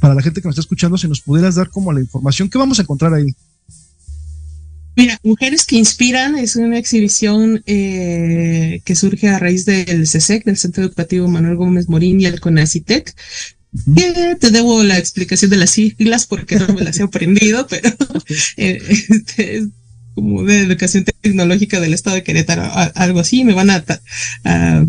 [0.00, 2.58] para la gente que nos está escuchando, si nos pudieras dar como la información, ¿qué
[2.58, 3.34] vamos a encontrar ahí?
[4.96, 10.50] Mira, Mujeres que Inspiran es una exhibición eh, que surge a raíz del CSEC, e
[10.50, 13.14] del Centro Educativo Manuel Gómez Morín y el CONACITEC.
[14.40, 17.94] te debo la explicación de las siglas porque no me las he aprendido, pero
[18.56, 19.64] eh, este, es
[20.14, 22.62] como de educación tecnológica del estado de Querétaro,
[22.94, 23.44] algo así.
[23.44, 23.84] Me van a,
[24.44, 24.86] a,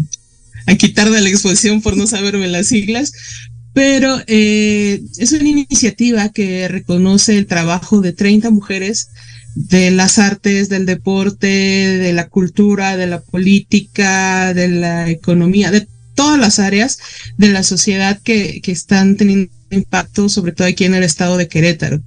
[0.77, 3.11] quitar de la exposición por no saberme las siglas,
[3.73, 9.09] pero eh, es una iniciativa que reconoce el trabajo de 30 mujeres
[9.57, 15.87] de las artes, del deporte, de la cultura, de la política, de la economía, de
[16.13, 16.99] todas las áreas
[17.37, 21.47] de la sociedad que, que están teniendo impacto, sobre todo aquí en el estado de
[21.47, 22.01] Querétaro.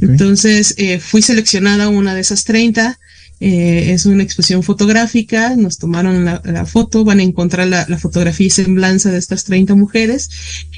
[0.00, 2.98] Entonces, eh, fui seleccionada una de esas 30.
[3.40, 8.50] Eh, es una exposición fotográfica, nos tomaron la, foto, van a encontrar la, fotografía y
[8.50, 10.30] semblanza de estas 30 mujeres.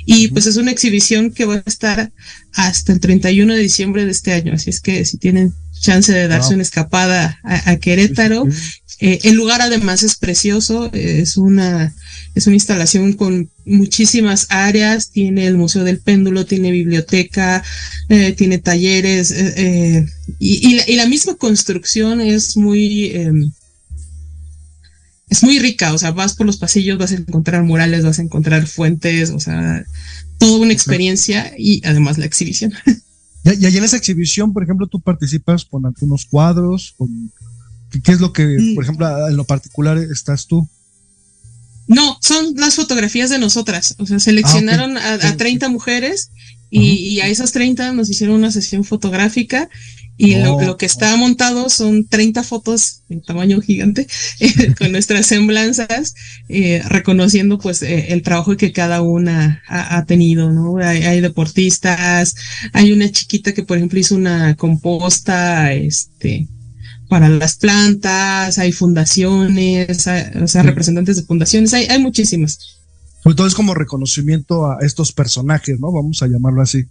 [0.07, 2.13] Y pues es una exhibición que va a estar
[2.53, 4.55] hasta el 31 de diciembre de este año.
[4.55, 5.53] Así es que si tienen
[5.85, 8.47] chance de darse una escapada a, Querétaro.
[9.01, 11.95] Eh, el lugar además es precioso, es una,
[12.35, 17.63] es una instalación con muchísimas áreas, tiene el Museo del Péndulo, tiene biblioteca,
[18.09, 20.07] eh, tiene talleres eh,
[20.39, 23.11] y, y, la, misma construcción es muy...
[23.11, 23.53] Em,
[25.29, 28.23] es muy rica, o sea, vas por los pasillos, vas a encontrar murales, vas a
[28.23, 29.85] encontrar fuentes, o sea,
[30.39, 32.73] toda una experiencia y además la exhibición.
[33.45, 37.31] Y, ahí en esa exhibición, por ejemplo, tú participas con algunos cuadros, con,
[38.03, 40.69] ¿qué es lo que, por ejemplo, en lo particular estás tú?
[41.87, 43.97] No, son las fotografías de nosotras.
[43.99, 46.31] O sea, seleccionaron ah, a, a, 30 mujeres
[46.81, 49.69] y, y, a esas 30 nos hicieron una sesión fotográfica
[50.17, 54.07] y lo, lo, que está montado son 30 fotos en tamaño gigante
[54.41, 56.15] eh, con nuestras semblanzas,
[56.49, 60.79] eh, reconociendo pues eh, el trabajo que cada una ha, ha tenido, ¿no?
[60.79, 62.37] Hay, hay, deportistas,
[62.73, 66.49] hay una chiquita que por ejemplo hizo una composta, este,
[67.09, 70.07] para las plantas, hay fundaciones,
[70.41, 72.84] o sea, representantes de fundaciones, hay, hay muchísimas.
[73.25, 75.91] Sobre todo es como reconocimiento a estos personajes, ¿no?
[75.91, 76.85] Vamos a llamarlo así.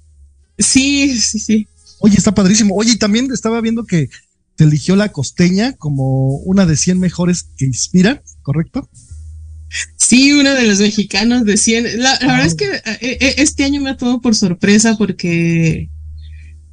[0.58, 1.68] Sí, sí, sí.
[2.00, 2.76] Oye, está padrísimo.
[2.76, 4.10] Oye, y también estaba viendo que
[4.56, 8.90] te eligió la costeña como una de 100 mejores que inspiran, ¿correcto?
[9.98, 12.02] Sí, uno de los mexicanos de 100.
[12.02, 15.92] La, verdad es que eh, eh, este año me ha tomado por sorpresa porque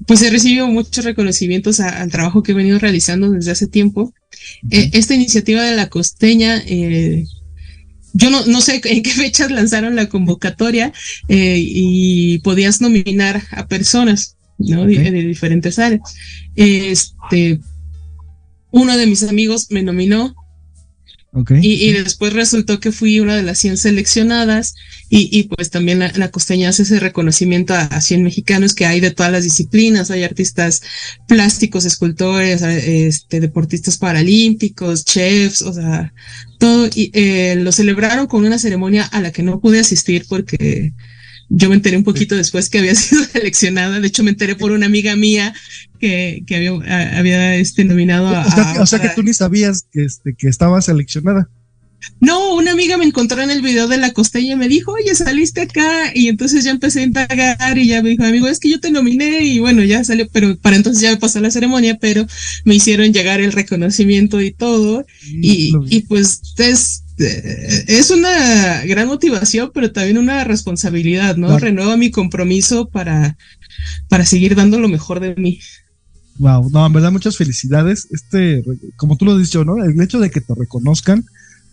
[0.07, 4.15] pues he recibido muchos reconocimientos al trabajo que he venido realizando desde hace tiempo.
[4.71, 6.63] Eh, esta iniciativa de la costeña,
[8.13, 10.93] yo no, no, sé en qué fechas lanzaron la convocatoria
[11.29, 14.37] y podías nominar a personas.
[14.59, 14.87] ¿no?
[14.87, 16.15] De, diferentes áreas.
[16.55, 17.61] Este,
[18.71, 20.35] uno de mis amigos me nominó.
[21.33, 24.75] Y, después resultó que fui una de las 100 seleccionadas
[25.09, 29.13] y, y pues también la, costeña hace ese reconocimiento a, 100 mexicanos que hay de
[29.13, 30.83] todas las disciplinas, hay artistas
[31.29, 36.13] plásticos, escultores, este, deportistas paralímpicos, chefs, o sea,
[36.59, 40.95] todo, y eh, lo celebraron con una ceremonia a la que no pude asistir porque
[41.51, 44.01] yo me enteré un poquito después que había sido seleccionada.
[44.01, 45.53] De hecho, me enteré por una amiga mía
[45.99, 48.81] que, que había, había este, nominado a.
[48.81, 51.51] O sea, que, tú ni sabías que, este, que estaba seleccionada.
[52.19, 55.15] No, una amiga me encontró en el video de la costeña y me dijo, oye,
[55.15, 56.13] saliste acá.
[56.15, 58.91] Y entonces ya empecé a indagar y ya me dijo, amigo, es que yo te
[58.91, 62.27] nominé y bueno, ya salió, pero para entonces ya me pasó la ceremonia, pero
[62.65, 65.05] me hicieron llegar el reconocimiento y todo.
[65.27, 71.59] Y, y pues es, es una gran motivación, pero también una responsabilidad, ¿no?
[71.59, 73.37] Renueva mi compromiso para,
[74.09, 75.61] para seguir dando lo mejor de mí.
[76.39, 78.09] Wow, no, en verdad muchas felicidades.
[78.11, 78.65] Este,
[78.97, 79.85] como tú lo has dicho, ¿no?
[79.85, 81.25] El hecho de que te reconozcan,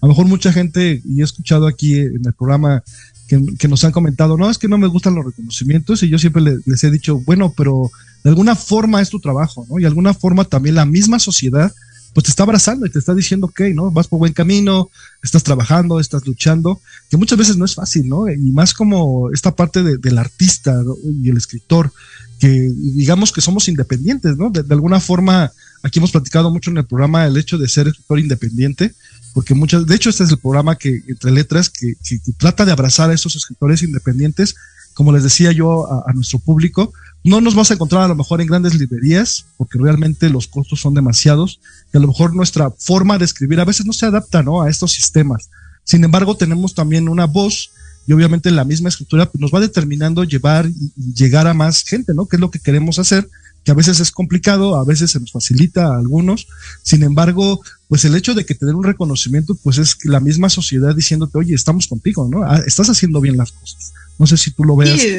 [0.02, 2.84] a lo mejor mucha gente, y he escuchado aquí en el programa
[3.28, 6.44] que, nos han comentado, no, es que no me gustan los reconocimientos, y yo siempre
[6.66, 7.92] les he dicho, bueno, pero
[8.24, 9.80] de alguna forma es tu trabajo, ¿no?
[9.80, 11.72] Y de alguna forma también la misma sociedad
[12.18, 13.92] pues te está abrazando y te está diciendo, ok, ¿no?
[13.92, 14.90] Vas por buen camino,
[15.22, 18.28] estás trabajando, estás luchando, que muchas veces no es fácil, ¿no?
[18.28, 21.94] Y más como esta parte del artista y el escritor,
[22.40, 24.50] que digamos que somos independientes, ¿no?
[24.50, 25.52] De, alguna forma,
[25.84, 28.96] aquí hemos platicado mucho en el programa el hecho de ser escritor independiente,
[29.36, 31.94] porque muchas, de hecho este es el programa que, entre letras, que,
[32.40, 34.56] trata de abrazar a esos escritores independientes,
[34.96, 36.92] como les decía yo a nuestro público,
[37.24, 40.80] no nos vas a encontrar a lo mejor en grandes librerías, porque realmente los costos
[40.80, 41.60] son demasiados,
[41.94, 44.62] y a lo mejor nuestra forma de escribir a veces no se adapta ¿no?
[44.62, 45.50] a estos sistemas.
[45.84, 47.72] Sin embargo, tenemos también una voz
[48.08, 52.14] y obviamente la misma escritura pues, nos va determinando llevar y, llegar a más gente,
[52.14, 52.26] ¿no?
[52.26, 53.30] Que es lo que queremos hacer,
[53.66, 56.48] que a veces es complicado, a veces se nos facilita a algunos.
[56.84, 60.50] Sin embargo, pues el hecho de que te den un reconocimiento, pues es la misma
[60.50, 62.44] sociedad diciéndote, oye, estamos contigo, ¿no?
[62.44, 63.94] Ah, estás haciendo bien las cosas.
[64.20, 65.00] No sé si tú lo veas.
[65.00, 65.10] Sí,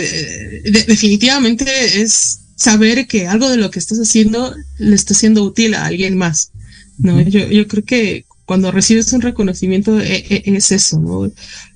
[0.87, 5.87] definitivamente es saber que algo de lo que estás haciendo le está siendo útil a
[5.87, 6.51] alguien más.
[6.99, 7.21] ¿no?
[7.21, 11.31] yo, yo creo que cuando recibes un reconocimiento e, e, es, eso, ¿no?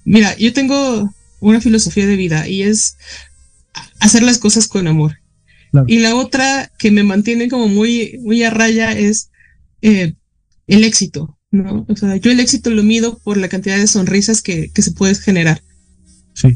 [0.05, 2.97] Mira, yo tengo una filosofía de vida y es
[4.01, 5.19] hacer las cosas con amor.
[5.87, 9.31] Y la otra que me mantiene como muy, muy a raya es
[9.81, 10.15] eh,
[10.67, 11.87] el éxito, ¿no?
[11.89, 14.93] O sea, yo el éxito lo mido por la cantidad de sonrisas que, que se
[14.93, 15.63] puede generar.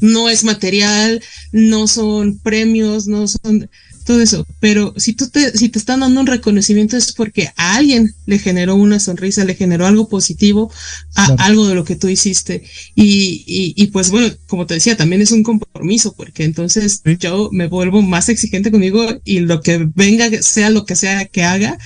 [0.01, 3.69] No es material, no son premios, no son
[4.07, 4.47] todo eso.
[4.61, 8.39] Pero si tú te, si te están dando un reconocimiento es porque a alguien le
[8.39, 10.73] generó una sonrisa, le generó algo positivo
[11.17, 12.63] a algo de lo que tú hiciste.
[12.95, 17.51] Y, y, y, pues bueno, como te decía, también es un compromiso, porque entonces yo
[17.53, 21.77] me vuelvo más exigente conmigo y lo que venga, sea lo que sea que haga,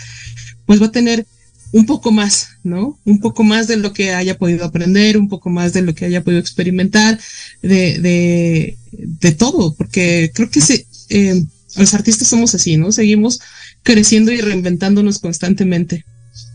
[0.67, 1.27] pues va a tener
[1.73, 2.99] un poco más, ¿no?
[3.05, 6.05] Un poco más de lo que haya podido aprender, un poco más de lo que
[6.05, 7.19] haya podido experimentar,
[7.63, 11.45] de, de, de todo, porque creo que se, eh,
[11.77, 12.93] los artistas somos así, ¿no?
[12.93, 13.41] Seguimos
[13.83, 16.05] creciendo y reinventándonos constantemente.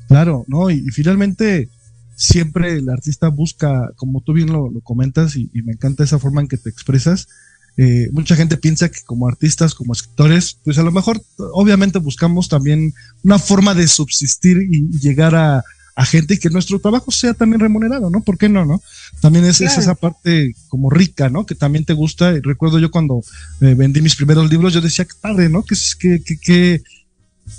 [0.07, 0.69] Claro, ¿no?
[0.69, 1.69] Y, finalmente
[2.17, 6.47] siempre el artista busca, como tú bien lo, comentas, y, me encanta esa forma en
[6.47, 7.27] que te expresas,
[7.77, 11.21] eh, mucha gente piensa que como artistas, como escritores, pues a lo mejor
[11.53, 15.63] obviamente buscamos también una forma de subsistir y, llegar a,
[16.05, 18.21] gente y que nuestro trabajo sea también remunerado, ¿no?
[18.21, 18.81] ¿Por qué no, no?
[19.21, 21.45] También es, esa parte como rica, ¿no?
[21.45, 22.33] Que también te gusta.
[22.43, 23.21] recuerdo yo cuando
[23.61, 25.63] eh, vendí mis primeros libros, yo decía, qué padre, ¿no?
[25.63, 26.83] Que, que, que, que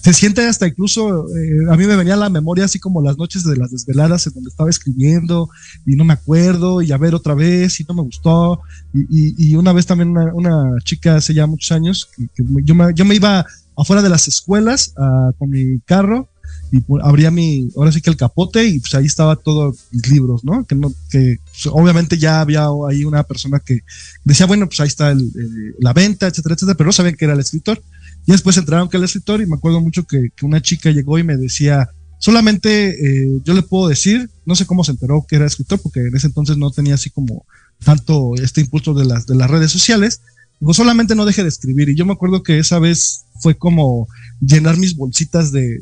[0.02, 3.18] se siente hasta incluso, eh, a mí me venía a la memoria así como las
[3.18, 5.48] noches de las desveladas en donde estaba escribiendo
[5.84, 8.60] y no me acuerdo y a ver otra vez y no me gustó.
[8.92, 13.46] Y, una vez también una, chica hace ya muchos años, yo, me, yo me iba
[13.76, 16.28] afuera de las escuelas ah, con mi carro
[16.72, 20.44] y abría mi, ahora sí que el capote y pues ahí estaba todos mis libros,
[20.44, 20.64] ¿no?
[20.64, 23.80] Que, no, que pues, obviamente ya había ahí una persona que
[24.24, 25.30] decía, bueno, pues ahí está el,
[25.78, 27.80] la venta, etcétera, etcétera, pero no sabían que era el escritor.
[28.26, 31.22] Y después entraron que el escritor y me acuerdo mucho que, una chica llegó y
[31.22, 35.46] me decía, solamente eh, yo le puedo decir, no sé cómo se enteró que era
[35.46, 37.46] escritor, porque en ese entonces no tenía así como
[37.84, 40.22] tanto este impulso de las, de las redes sociales,
[40.58, 41.88] digo, solamente no deje de escribir.
[41.88, 44.08] Y yo me acuerdo que esa vez fue como
[44.40, 45.80] llenar mis bolsitas de,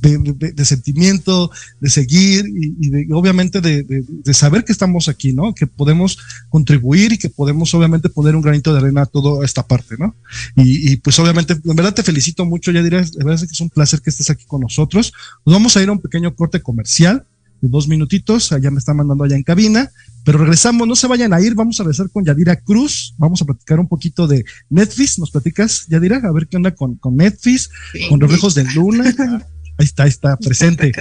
[0.00, 5.54] de, sentimiento, de seguir y, de, obviamente de, saber que estamos aquí, ¿no?
[5.54, 9.66] Que podemos contribuir y que podemos obviamente poner un granito de arena a toda esta
[9.66, 10.14] parte, ¿no?
[10.56, 13.70] Y, pues obviamente, en verdad te felicito mucho, ya dirás, de verdad que es un
[13.70, 15.12] placer que estés aquí con nosotros.
[15.44, 17.26] Nos vamos a ir a un pequeño corte comercial
[17.60, 19.90] de dos minutitos, allá me están mandando allá en cabina,
[20.24, 23.44] pero regresamos, no se vayan a ir, vamos a regresar con Yadira Cruz, vamos a
[23.46, 26.20] platicar un poquito de Netflix, ¿nos platicas, Yadira?
[26.24, 27.70] A ver qué onda con, con Netflix,
[28.08, 29.14] con Reflejos de Luna.
[29.76, 30.92] Ahí está, ahí está, presente.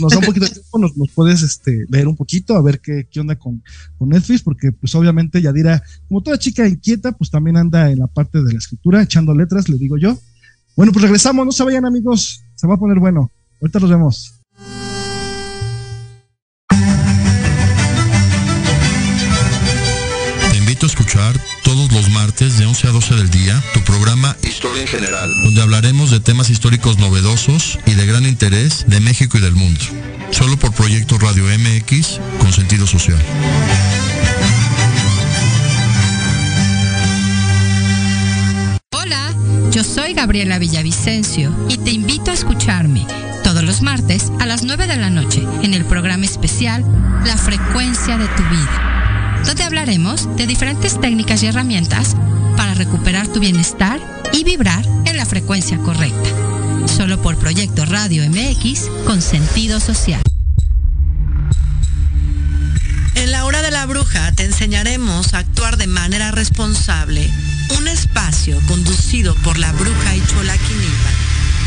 [0.00, 3.08] nos da un poquito de tiempo, nos, puedes este, leer un poquito, a ver qué,
[3.10, 3.62] qué onda con,
[3.98, 8.06] con Netflix, porque pues obviamente Yadira, como toda chica inquieta, pues también anda en la
[8.06, 10.16] parte de la escritura, echando letras, le digo yo.
[10.76, 13.30] Bueno, pues regresamos, no se vayan amigos, se va a poner bueno.
[13.60, 14.34] Ahorita nos vemos.
[20.50, 21.34] Te invito a escuchar
[21.74, 25.62] todos los martes de 11 a 12 del día tu programa Historia en General, donde
[25.62, 29.80] hablaremos de temas históricos novedosos y de gran interés de México y del mundo.
[30.32, 33.18] Solo por Proyecto Radio MX con sentido social.
[38.90, 39.34] Hola,
[39.70, 43.06] yo soy Gabriela Villavicencio y te invito a escucharme
[43.42, 46.84] todos los martes a las 9 de la noche en el programa especial
[47.24, 48.91] La frecuencia de tu vida
[49.44, 52.16] donde hablaremos de diferentes técnicas y herramientas
[52.56, 54.00] para recuperar tu bienestar
[54.32, 56.30] y vibrar en la frecuencia correcta.
[56.86, 60.22] Solo por Proyecto Radio MX con sentido social.
[63.14, 67.30] En la hora de la bruja te enseñaremos a actuar de manera responsable.
[67.78, 70.56] Un espacio conducido por la bruja y Chola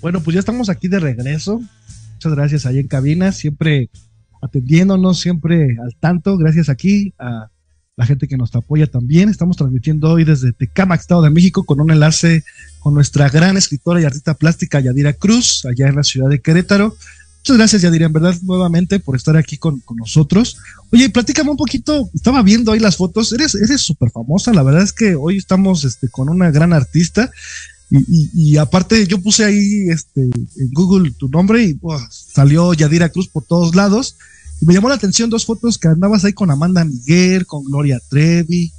[0.00, 1.60] Bueno, pues ya estamos aquí de regreso.
[2.14, 3.90] Muchas gracias ahí en cabina, siempre
[4.40, 6.36] atendiéndonos, siempre al tanto.
[6.36, 7.50] Gracias aquí a
[7.96, 9.28] la gente que nos apoya también.
[9.28, 12.44] Estamos transmitiendo hoy desde Tecamac, Estado de México, con un enlace
[12.78, 16.96] con nuestra gran escritora y artista plástica Yadira Cruz, allá en la ciudad de Querétaro.
[17.38, 20.58] Muchas gracias, Yadira, en verdad, nuevamente por estar aquí con, nosotros.
[20.92, 24.92] Oye, platícame un poquito, estaba viendo ahí las fotos, eres súper famosa, la verdad es
[24.92, 27.30] que hoy estamos este, con una gran artista
[27.90, 31.78] y, aparte yo puse ahí este, en Google tu nombre y
[32.10, 34.16] salió Yadira Cruz por todos lados.
[34.60, 38.00] Y me llamó la atención dos fotos que andabas ahí con Amanda Miguel, con Gloria
[38.10, 38.72] Trevi.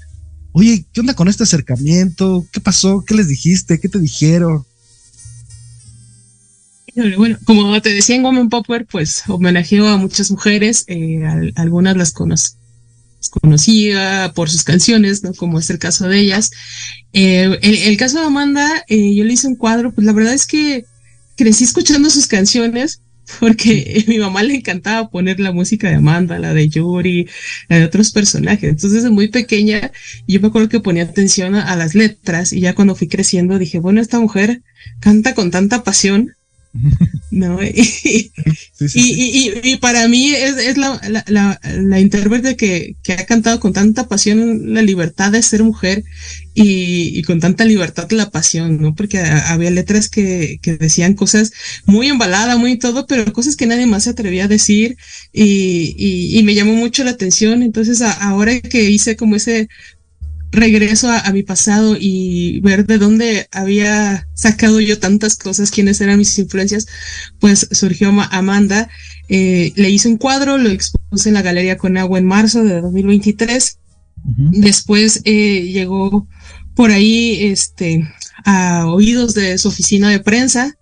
[0.52, 2.46] Oye, ¿qué onda con este acercamiento?
[2.52, 3.04] ¿Qué pasó?
[3.06, 3.80] ¿Qué les dijiste?
[3.80, 4.66] ¿Qué te dijeron?
[7.18, 12.12] Bueno, como te decía en Woman Popper, pues homenajeo a muchas mujeres, eh, algunas las
[12.12, 12.59] conozco
[13.42, 15.34] conocía por sus canciones, ¿no?
[15.34, 16.52] Como es el caso de ellas.
[17.14, 20.46] Eh, el, caso de Amanda, eh, yo le hice un cuadro, pues la verdad es
[20.46, 20.86] que
[21.36, 23.02] crecí escuchando sus canciones
[23.40, 27.28] porque a mi mamá le encantaba poner la música de Amanda, la de Yuri,
[27.68, 28.64] la de otros personajes.
[28.64, 29.92] Entonces, desde muy pequeña,
[30.28, 33.80] yo me acuerdo que ponía atención a, las letras y ya cuando fui creciendo dije,
[33.80, 34.62] bueno, esta mujer
[35.00, 36.36] canta con tanta pasión
[37.32, 37.60] ¿no?
[38.82, 45.42] Y, para mí es, la, intérprete que, ha cantado con tanta pasión la libertad de
[45.42, 46.04] ser mujer
[46.54, 48.96] y, con tanta libertad la pasión, ¿no?
[48.96, 51.52] Porque había letras que, decían cosas
[51.86, 54.98] muy embaladas, muy todo, pero cosas que nadie más se atrevía a decir
[55.34, 57.64] y, me llamó mucho la atención.
[57.64, 59.68] Entonces ahora que hice como ese
[60.52, 66.18] regreso a, mi pasado y ver de dónde había sacado yo tantas cosas, quiénes eran
[66.18, 66.88] mis influencias,
[67.40, 68.90] pues surgió Amanda.
[69.28, 72.82] Eh, le hice un cuadro, lo expuse en la Galería con Agua en marzo de
[72.82, 73.78] 2023.
[74.52, 76.28] Después eh, llegó
[76.76, 78.08] por ahí este,
[78.44, 80.76] a oídos de su oficina de prensa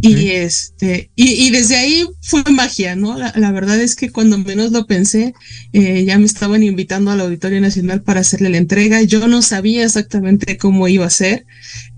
[0.00, 3.16] y este, y, desde ahí fue magia, ¿no?
[3.16, 5.34] La, verdad es que cuando menos lo pensé,
[5.72, 9.02] eh, ya me estaban invitando al Auditorio Nacional para hacerle la entrega.
[9.02, 11.46] Yo no sabía exactamente cómo iba a ser.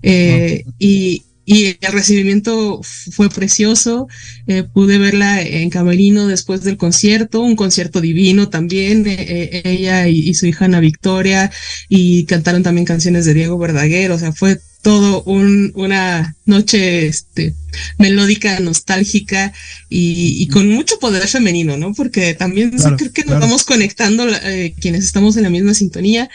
[0.01, 4.07] Eh, y, y el recibimiento fue precioso.
[4.47, 9.05] Eh, pude verla en Camerino después del concierto, un concierto divino también.
[9.05, 11.51] ella y, y, su hija Ana Victoria
[11.87, 14.11] y cantaron también canciones de Diego Verdaguer.
[14.11, 17.53] O sea, fue todo un, una noche este,
[17.97, 19.53] melódica, nostálgica
[19.89, 21.93] y, con mucho poder femenino, ¿no?
[21.93, 26.29] Porque también creo que nos vamos conectando eh, quienes estamos en la misma sintonía.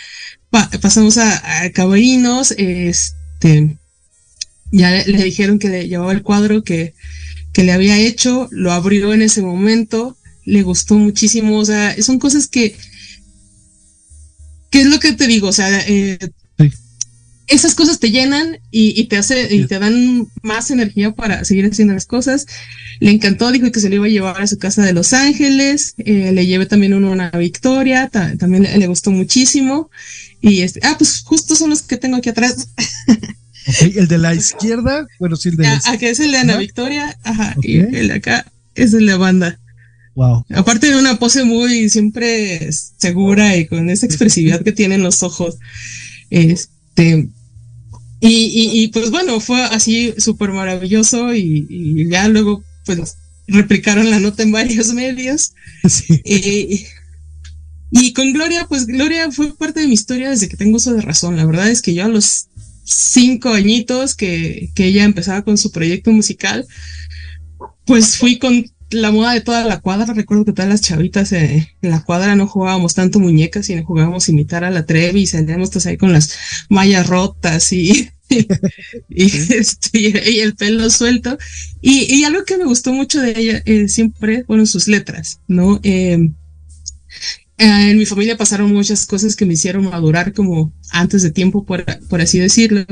[0.51, 3.77] pasamos a, a este,
[4.71, 6.95] ya le, dijeron que le llevaba el cuadro que,
[7.53, 12.21] que le había hecho, lo abrió en ese momento, le gustó muchísimo, o sea, son
[12.21, 12.77] cosas que,
[14.71, 15.49] ¿qué es lo que te digo?
[15.49, 16.19] O sea, eh,
[17.47, 21.94] esas cosas te llenan y, te hace y te dan más energía para seguir haciendo
[21.94, 22.47] las cosas.
[22.99, 25.94] Le encantó, dijo que se lo iba a llevar a su casa de Los Ángeles.
[25.99, 29.90] Eh, le llevé también uno una Victoria, también le, gustó muchísimo.
[30.40, 32.69] Y este, ah, pues justo son los que tengo aquí atrás.
[33.81, 36.57] el de la izquierda, bueno, sí, el de la ah, que es el de Ana
[36.57, 39.59] Victoria, ajá, y el de acá es el de banda.
[40.15, 40.47] Wow.
[40.55, 45.57] Aparte de una pose muy siempre segura y con esa expresividad que tienen los ojos.
[46.31, 47.29] Este,
[48.21, 54.42] y, y, pues bueno, fue así súper maravilloso y, ya luego pues replicaron la nota
[54.42, 55.52] en varios medios.
[55.88, 56.21] Sí.
[56.25, 56.87] Eh,
[57.90, 61.02] y con Gloria, pues Gloria fue parte de mi historia desde que tengo uso de
[61.02, 61.37] razón.
[61.37, 62.48] La verdad es que yo a los
[62.85, 66.67] cinco añitos que, que ella empezaba con su proyecto musical,
[67.85, 70.13] pues fui con la moda de toda la cuadra.
[70.15, 74.29] Recuerdo que todas las chavitas eh, en la cuadra no jugábamos tanto muñecas, sino jugábamos
[74.29, 76.37] imitar a la Trevi y salíamos todos ahí con las
[76.69, 78.11] mallas rotas y,
[79.11, 81.39] este, y, el pelo suelto.
[81.81, 85.81] Y, algo que me gustó mucho de ella eh, siempre, bueno, sus letras, ¿no?
[85.83, 86.31] Eh,
[87.59, 91.65] eh, en mi familia pasaron muchas cosas que me hicieron madurar como antes de tiempo,
[91.65, 92.85] por, por así decirlo.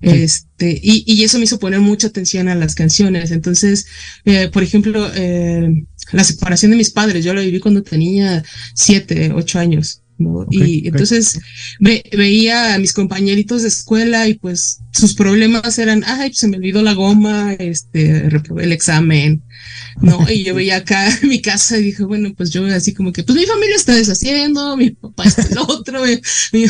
[0.00, 3.30] Este, y, y, eso me hizo poner mucha atención a las canciones.
[3.30, 3.86] Entonces,
[4.24, 8.42] eh, por ejemplo, eh, la separación de mis padres, yo la viví cuando tenía
[8.74, 10.02] siete, ocho años
[10.50, 11.40] y entonces
[11.78, 16.56] veía a mis compañeritos de escuela y pues sus problemas eran, ay, pues se me
[16.56, 19.42] olvidó la goma, este, reprobé el examen,
[20.00, 20.26] ¿no?
[20.30, 23.22] Y yo veía acá en mi casa y dije, bueno, pues yo así como que,
[23.22, 26.02] pues mi familia está deshaciendo, mi papá está el otro,
[26.52, 26.64] mi,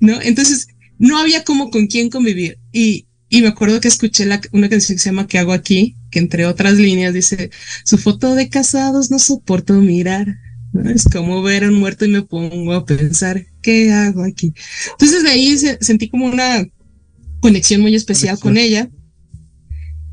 [0.00, 0.20] ¿no?
[0.20, 0.68] Entonces,
[0.98, 2.58] no había como con quién convivir.
[2.72, 5.96] Y, y me acuerdo que escuché la, una canción que se llama ¿Qué hago aquí?
[6.10, 7.50] Que entre otras líneas dice,
[7.84, 10.36] su foto de casados no soporto mirar
[10.82, 14.52] es como ver a un muerto y me pongo a pensar, ¿qué hago aquí?
[14.92, 16.66] Entonces de ahí sentí como una
[17.40, 18.88] conexión muy especial con ella.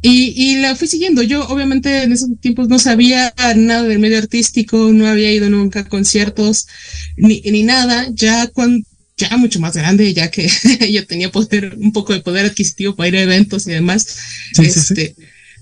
[0.04, 1.22] Y, y, la fui siguiendo.
[1.22, 5.82] Yo obviamente en esos tiempos no sabía nada del medio artístico, no había ido nunca
[5.82, 6.68] a conciertos
[7.18, 8.08] ni, ni nada.
[8.12, 8.84] Ya cuando,
[9.16, 10.50] ya mucho más grande, ya que
[10.92, 14.08] yo tenía poder, un poco de poder adquisitivo para ir a eventos y demás.
[14.58, 15.16] este,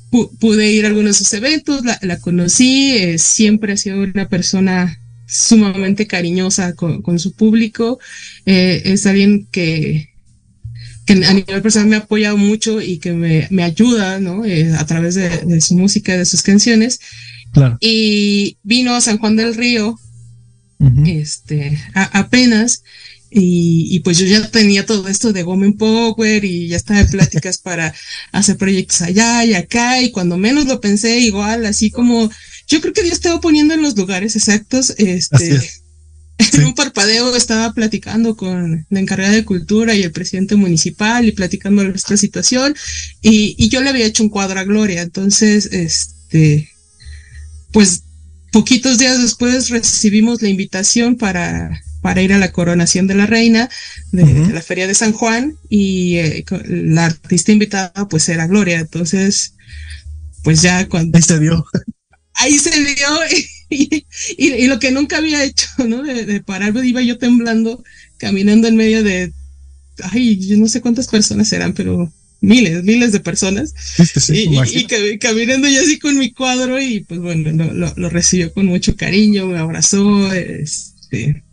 [0.10, 5.00] pude ir a algunos de sus eventos, la, conocí, eh, siempre ha sido una persona
[5.28, 8.00] sumamente cariñosa con, su público,
[8.46, 10.10] eh, es alguien que,
[11.06, 14.44] que a nivel personal me ha apoyado mucho y que me, me ayuda, ¿no?
[14.46, 17.00] Eh, a través de, su música, de sus canciones.
[17.52, 17.78] Claro.
[17.80, 20.00] Y vino a San Juan del Río,
[21.06, 22.84] este, apenas,
[23.32, 27.58] y, pues yo ya tenía todo esto de Woman Power y ya estaba en pláticas
[27.64, 27.94] para
[28.32, 32.30] hacer proyectos allá y acá y cuando menos lo pensé igual, así como
[32.68, 35.60] yo creo que Dios estaba poniendo en los lugares exactos, este,
[36.54, 41.32] en un parpadeo estaba platicando con la encargada de cultura y el presidente municipal y
[41.32, 42.76] platicando nuestra situación
[43.22, 46.70] y, y yo le había hecho un cuadro a Gloria, entonces, este,
[47.72, 48.04] pues
[48.52, 53.70] poquitos días después recibimos la invitación para para ir a la coronación de la reina
[54.12, 58.80] de, la feria de San Juan y eh, la artista invitada pues era Gloria.
[58.80, 59.54] Entonces,
[60.44, 61.18] pues ya cuando...
[61.18, 61.66] Ahí se dio.
[62.36, 63.08] Ahí se dio
[63.70, 64.06] y,
[64.38, 66.04] y, lo que nunca había hecho, ¿no?
[66.04, 67.84] De, de parar, iba yo temblando,
[68.18, 69.34] caminando en medio de,
[70.04, 73.74] ay, yo no sé cuántas personas eran, pero miles, miles de personas.
[74.30, 78.96] y, caminando yo así con mi cuadro y pues bueno, lo, lo, recibió con mucho
[78.96, 81.44] cariño, me abrazó, este,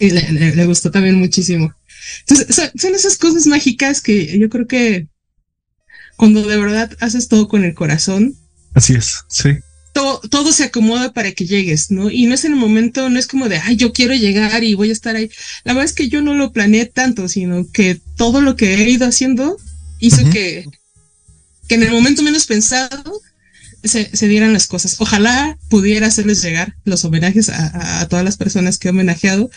[0.00, 1.74] y le, gustó también muchísimo.
[2.26, 5.06] Entonces, son, esas cosas mágicas que yo creo que
[6.16, 8.34] cuando de verdad haces todo con el corazón.
[8.74, 9.50] Así es, sí.
[9.92, 12.10] Todo, todo se acomoda para que llegues, ¿no?
[12.10, 14.74] Y no es en el momento, no es como de, ay, yo quiero llegar y
[14.74, 15.30] voy a estar ahí.
[15.64, 18.88] La verdad es que yo no lo planeé tanto, sino que todo lo que he
[18.88, 19.58] ido haciendo
[19.98, 20.64] hizo que,
[21.68, 23.20] que en el momento menos pensado
[23.84, 24.96] se, dieran las cosas.
[24.98, 29.50] Ojalá pudiera hacerles llegar los homenajes a, todas las personas que he homenajeado,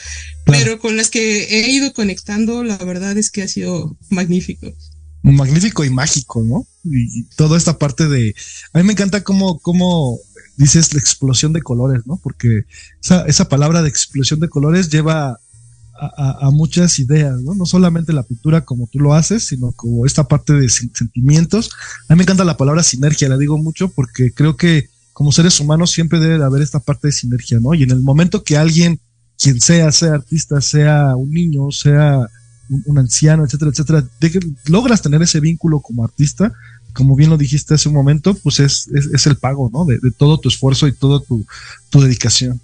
[0.45, 4.73] pero con las que he ido conectando, la verdad es que ha sido magnífico.
[5.21, 6.67] Magnífico y mágico, ¿no?
[6.83, 8.35] Y, toda esta parte de...
[8.73, 10.19] A mí me encanta cómo, cómo
[10.57, 12.19] dices la explosión de colores, ¿no?
[12.21, 12.63] Porque
[13.01, 15.39] esa, esa palabra de explosión de colores lleva
[16.05, 17.53] a, muchas ideas, ¿no?
[17.55, 21.71] No solamente la pintura como tú lo haces, sino como esta parte de sentimientos.
[22.07, 25.59] A mí me encanta la palabra sinergia, la digo mucho porque creo que como seres
[25.59, 27.73] humanos siempre debe de haber esta parte de sinergia, ¿no?
[27.73, 28.99] Y en el momento que alguien,
[29.37, 32.27] quien sea, sea artista, sea un niño, sea
[32.69, 34.07] un, anciano, etcétera, etcétera,
[34.65, 36.51] logras tener ese vínculo como artista,
[36.93, 39.85] como bien lo dijiste hace un momento, pues es, es, el pago, ¿no?
[39.85, 41.45] De, de, todo tu esfuerzo y toda tu,
[41.89, 42.59] tu dedicación.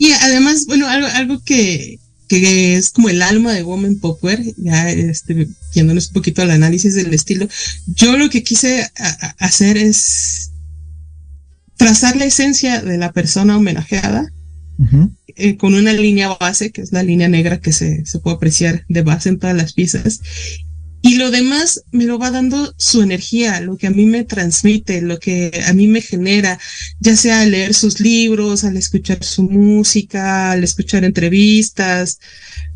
[0.00, 4.88] Y además, bueno, algo, algo que, que es como el alma de Woman Popware, ya
[4.88, 7.46] este, yéndonos un poquito al análisis del estilo,
[7.86, 8.90] yo lo que quise
[9.38, 10.52] hacer es
[11.76, 14.32] trazar la esencia de la persona homenajeada
[15.36, 18.86] eh, con una línea base, que es la línea negra que se, se puede apreciar
[18.88, 20.22] de base en todas las piezas,
[21.02, 25.00] y lo demás me lo va dando su energía, lo que a mí me transmite,
[25.00, 26.58] lo que a mí me genera,
[27.00, 32.20] ya sea al leer sus libros, al escuchar su música, al escuchar entrevistas,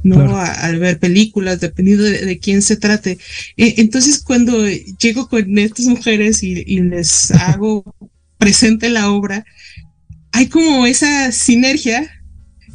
[0.02, 0.38] ¿no?
[0.38, 3.18] al ver películas, dependiendo de, quién se trate.
[3.58, 7.84] E, entonces, cuando llego con estas mujeres y, y les hago
[8.38, 9.44] presente la obra,
[10.32, 12.10] hay como esa sinergia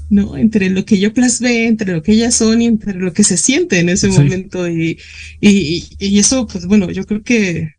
[0.10, 0.38] ¿no?
[0.38, 3.38] Entre lo que yo plasmé, entre lo que ellas son y entre lo que se
[3.38, 4.68] siente en ese momento.
[4.68, 5.00] Y,
[5.40, 7.76] y, y, eso, pues bueno, yo creo que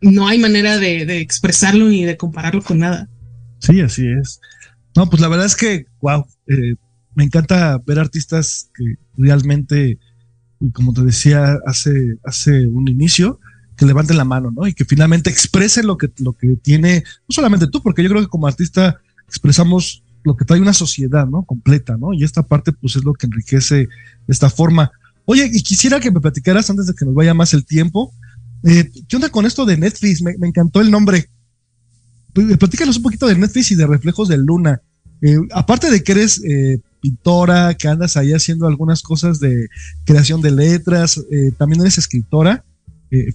[0.00, 3.08] no hay manera de, de, expresarlo ni de compararlo con nada.
[3.58, 4.40] Sí, así es.
[4.96, 6.74] No, pues la verdad es que, wow, eh,
[7.14, 9.98] me encanta ver artistas que realmente,
[10.72, 13.40] como te decía hace, hace un inicio,
[13.76, 14.66] que levanten la mano, ¿no?
[14.66, 18.20] Y que finalmente expresen lo que, lo que tiene, no solamente tú, porque yo creo
[18.22, 21.44] que como artista expresamos lo que trae una sociedad, ¿no?
[21.44, 22.12] Completa, ¿no?
[22.12, 23.88] Y esta parte, pues, es lo que enriquece
[24.26, 24.90] esta forma.
[25.24, 28.12] Oye, y quisiera que me platicaras antes de que nos vaya más el tiempo,
[28.64, 30.22] eh, ¿qué onda con esto de Netflix?
[30.22, 31.28] Me, encantó el nombre.
[32.32, 34.80] Platícanos un poquito de Netflix y de Reflejos de Luna.
[35.22, 39.68] Eh, aparte de que eres eh, pintora, que andas ahí haciendo algunas cosas de
[40.04, 41.20] creación de letras,
[41.58, 42.64] también eres escritora.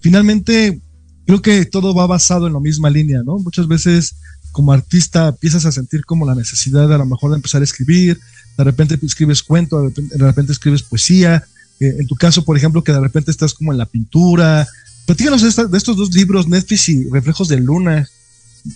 [0.01, 0.81] finalmente,
[1.25, 3.39] creo que todo va basado en la misma línea, ¿no?
[3.39, 4.15] Muchas veces
[4.55, 7.65] como artista empiezas a sentir como la necesidad de a lo mejor de empezar a
[7.65, 8.17] escribir,
[8.57, 11.43] de repente escribes cuento, de repente, escribes poesía,
[11.81, 14.65] eh, en tu caso, por ejemplo, que de repente estás como en la pintura.
[15.05, 18.09] Platícanos de, de estos dos libros, Netflix y Reflejos de Luna.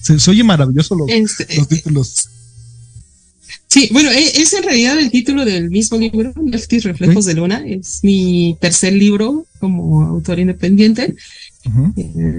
[0.02, 2.28] Se, oye maravilloso los, este, los títulos.
[3.68, 7.64] Sí, bueno, e, es en realidad el título del mismo libro, Netflix Reflejos de Luna.
[7.66, 11.16] Es mi tercer libro como autor independiente.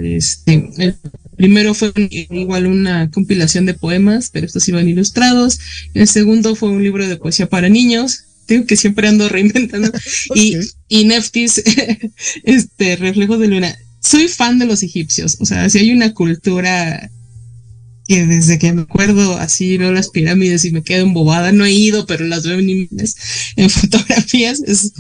[0.03, 0.97] Este, el
[1.41, 1.91] primero fue
[2.29, 5.59] igual una compilación de poemas, pero estos iban ilustrados.
[5.95, 8.25] El segundo fue un libro de poesía para niños.
[8.45, 9.91] Tengo que siempre ando reinventando.
[10.35, 11.63] Y, y Neftis,
[12.45, 13.75] este, reflejo de luna.
[14.01, 15.39] Soy fan de los egipcios.
[15.41, 17.11] O sea, si hay una cultura
[18.11, 21.53] que desde que me acuerdo así veo las pirámides y me quedo embobada.
[21.53, 22.89] No he ido, pero las veo en,
[23.57, 24.61] en fotografías.
[24.67, 24.95] Es,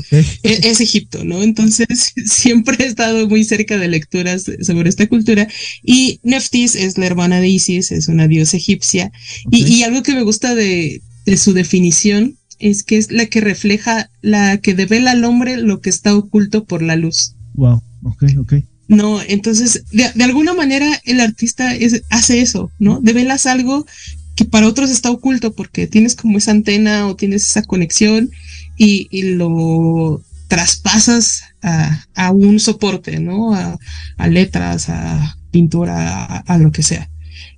[0.44, 1.42] es, Egipto, ¿no?
[1.42, 1.88] Entonces
[2.24, 5.48] siempre he estado muy cerca de lecturas sobre esta cultura.
[5.82, 9.11] Y Neftis es la hermana de Isis, es una diosa egipcia.
[9.50, 13.40] Y, y, algo que me gusta de, de su definición es que es la que
[13.40, 17.34] refleja, la que devela al hombre lo que está oculto por la luz.
[17.54, 18.54] Wow, ok, ok.
[18.91, 21.72] No, entonces, de, alguna manera el artista
[22.11, 22.99] hace eso, ¿no?
[23.01, 23.86] Develas algo
[24.34, 28.32] que para otros está oculto porque tienes como esa antena o tienes esa conexión
[28.76, 33.55] y, lo traspasas a, un soporte, ¿no?
[33.55, 33.78] A,
[34.26, 37.09] letras, a pintura, a, lo que sea.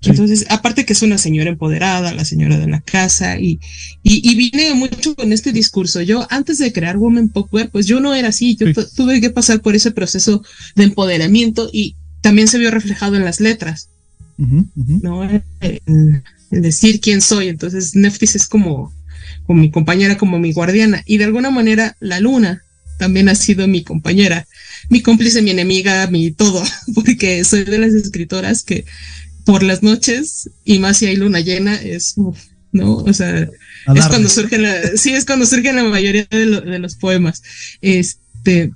[0.04, 3.60] Entonces, aparte que es una señora empoderada, la señora de la casa, y,
[4.02, 6.02] y, vine mucho con este discurso.
[6.02, 8.56] Yo, antes de crear Woman Popware, pues yo no era así.
[8.56, 10.42] Yo tuve que pasar por ese proceso
[10.74, 13.88] de empoderamiento y también se vio reflejado en las letras.
[14.38, 15.22] ¿no?
[15.60, 17.48] El, decir quién soy.
[17.48, 18.92] Entonces, Neftis es como,
[19.46, 21.02] como mi compañera, como mi guardiana.
[21.06, 22.62] Y de alguna manera, la luna
[22.98, 24.46] también ha sido mi compañera,
[24.88, 26.62] mi cómplice, mi enemiga, mi todo,
[26.94, 28.84] porque soy de las escritoras que
[29.44, 32.14] por las noches y más si hay luna llena es,
[32.72, 32.96] ¿no?
[32.96, 33.48] O sea,
[33.94, 37.42] es cuando surgen la, sí, es cuando surgen la mayoría de, los poemas.
[37.80, 38.72] Este,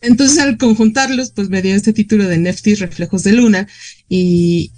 [0.00, 3.66] entonces al conjuntarlos, pues me dio este título de Neftis Reflejos de Luna
[4.08, 4.72] y,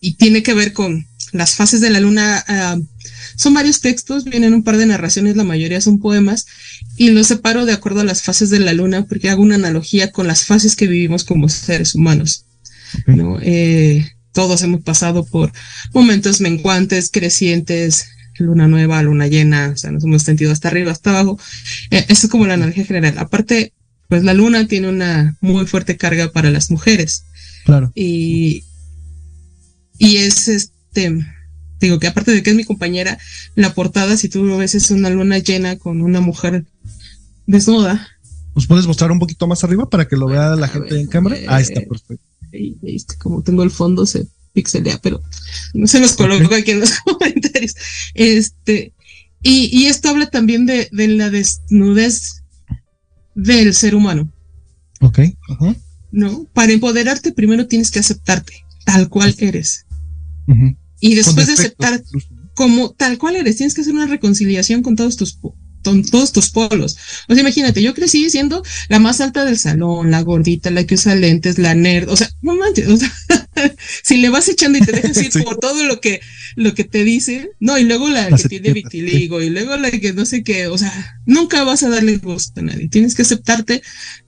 [0.00, 2.44] y tiene que ver con las fases de la luna.
[2.46, 2.78] Ah,
[3.36, 6.46] son varios textos, vienen un par de narraciones, la mayoría son poemas,
[6.96, 10.12] y los separo de acuerdo a las fases de la luna porque hago una analogía
[10.12, 12.44] con las fases que vivimos como seres humanos.
[13.06, 13.38] ¿No?
[13.40, 15.52] Eh, todos hemos pasado por
[15.92, 18.06] momentos menguantes, crecientes,
[18.38, 21.38] luna nueva, luna llena, o sea, nos hemos sentido hasta arriba, hasta abajo.
[21.90, 23.18] Eh, eso es como la energía general.
[23.18, 23.72] Aparte,
[24.08, 27.24] pues la luna tiene una muy fuerte carga para las mujeres.
[27.64, 27.92] Claro.
[27.94, 28.64] Y,
[29.98, 31.24] y es este,
[31.80, 33.18] digo que aparte de que es mi compañera,
[33.54, 36.64] la portada, si tú lo ves, es una luna llena con una mujer
[37.46, 38.08] desnuda.
[38.54, 41.36] ¿Nos puedes mostrar un poquito más arriba para que lo vea la gente en cámara?
[41.48, 42.31] Ahí está, perfecto
[43.18, 45.22] como tengo el fondo se pixelea, pero
[45.74, 47.74] no se nos coloca aquí en los comentarios.
[48.14, 48.92] Este,
[49.42, 52.42] y, esto habla también de, la desnudez
[53.34, 54.32] del ser humano.
[55.00, 55.20] Ok.
[56.12, 58.52] No, para empoderarte primero tienes que aceptarte
[58.84, 59.86] tal cual eres.
[61.00, 62.02] Y después de aceptar
[62.54, 65.38] como tal cual eres, tienes que hacer una reconciliación con todos tus
[65.82, 66.96] todos tus polos.
[67.28, 70.94] O sea, imagínate, yo crecí siendo la más alta del salón, la gordita, la que
[70.94, 73.12] usa lentes, la nerd, o sea, no manches, o sea,
[74.02, 76.20] si le vas echando y te dejas ir por todo lo que,
[76.56, 80.12] lo que te dicen, no, y luego la, que tiene vitiligo, y luego la que
[80.12, 83.82] no sé qué, o sea, nunca vas a darle gusto a nadie, tienes que aceptarte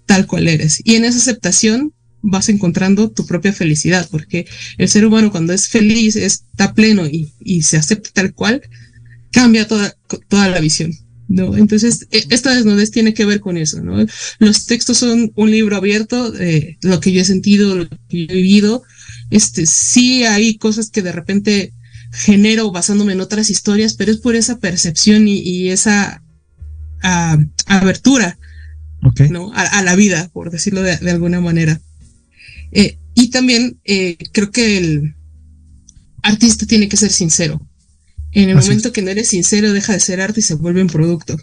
[0.07, 0.81] tal cual eres.
[0.85, 1.93] Y en esa aceptación
[2.27, 4.47] vas encontrando tu propia felicidad, porque
[4.79, 8.63] el ser humano cuando es feliz, está pleno y, y se acepta tal cual,
[9.31, 9.95] cambia toda,
[10.29, 10.93] toda la visión.
[11.29, 11.57] ¿No?
[11.57, 14.05] Entonces, e, esta desnudez tiene que ver con eso, ¿no?
[14.39, 18.33] Los textos son un libro abierto de lo que yo he sentido, lo que yo
[18.33, 18.83] he vivido.
[19.31, 21.73] Este, sí hay cosas que de repente
[22.13, 26.23] genero basándome en otras historias, pero es por esa percepción y, esa
[27.67, 28.39] abertura,
[29.31, 29.53] ¿no?
[29.55, 31.81] A, la vida, por decirlo de, alguna manera.
[32.73, 35.15] Eh, y también eh, creo que el
[36.23, 37.61] artista tiene que ser sincero.
[38.35, 40.89] En el momento que no eres sincero, deja de ser arte y se vuelve un
[40.89, 41.37] producto.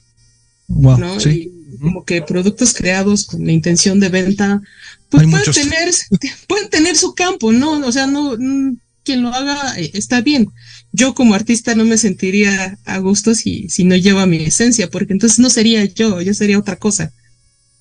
[0.67, 1.17] ¿no?
[1.21, 4.61] Y como que productos creados con la intención de venta,
[5.09, 5.93] pues pueden tener,
[6.47, 7.79] pueden tener su campo, ¿no?
[7.79, 10.49] O sea, no, mm, quien lo haga eh, está bien.
[10.91, 15.13] Yo como artista no me sentiría a gusto si, si no lleva mi esencia, porque
[15.13, 17.11] entonces no sería yo, yo sería otra cosa.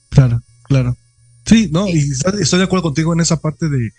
[0.08, 0.96] Claro, claro.
[1.46, 3.92] Sí, no, y estoy de acuerdo contigo en esa parte de,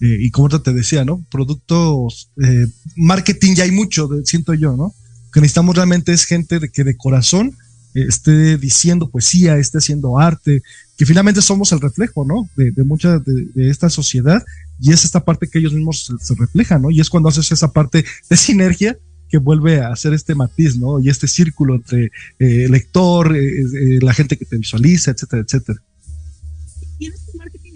[0.00, 1.24] eh, y como te decía, ¿no?
[1.30, 4.94] Productos, eh, marketing ya hay mucho, siento yo, ¿no?
[5.32, 7.56] Que necesitamos realmente es gente de que de corazón
[7.94, 10.62] eh, esté diciendo poesía, esté haciendo arte,
[10.96, 12.48] que finalmente somos el reflejo, ¿no?
[12.56, 14.40] De, mucha de, esta sociedad
[14.80, 16.90] y es esta parte que ellos mismos se, reflejan, ¿no?
[16.90, 18.96] Y es cuando haces esa parte de sinergia
[19.28, 21.00] que vuelve a hacer este matiz, ¿no?
[21.00, 25.82] Y este círculo entre el lector, la gente que te visualiza, etcétera, etcétera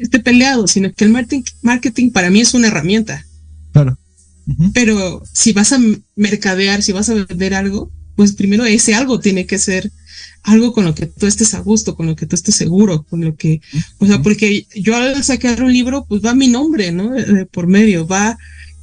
[0.05, 3.25] esté peleado, sino que el marketing, marketing para mí es una herramienta.
[3.73, 3.99] Claro.
[4.75, 5.81] Pero si vas a
[6.17, 9.91] mercadear, si vas a vender algo, pues primero ese algo tiene que ser
[10.43, 13.25] algo con lo que tú estés a gusto, con lo que tú estés seguro, con
[13.25, 13.61] lo que,
[13.99, 17.13] o sea, porque yo al sacar un libro, pues va mi nombre, ¿no?
[17.53, 18.37] por medio, va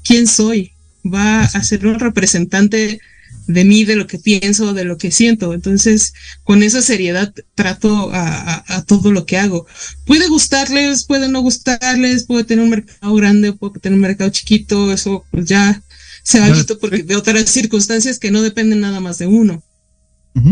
[0.03, 0.71] quién soy,
[1.05, 3.01] va a ser un representante
[3.49, 5.55] de mí, de lo que pienso, de lo que siento.
[5.55, 9.65] Entonces, con esa seriedad trato a, todo lo que hago.
[10.05, 14.93] Puede gustarles, puede no gustarles, puede tener un mercado grande, puede tener un mercado chiquito,
[14.93, 15.81] eso pues ya
[16.23, 19.63] se ha visto porque de otras circunstancias que no dependen nada más de uno.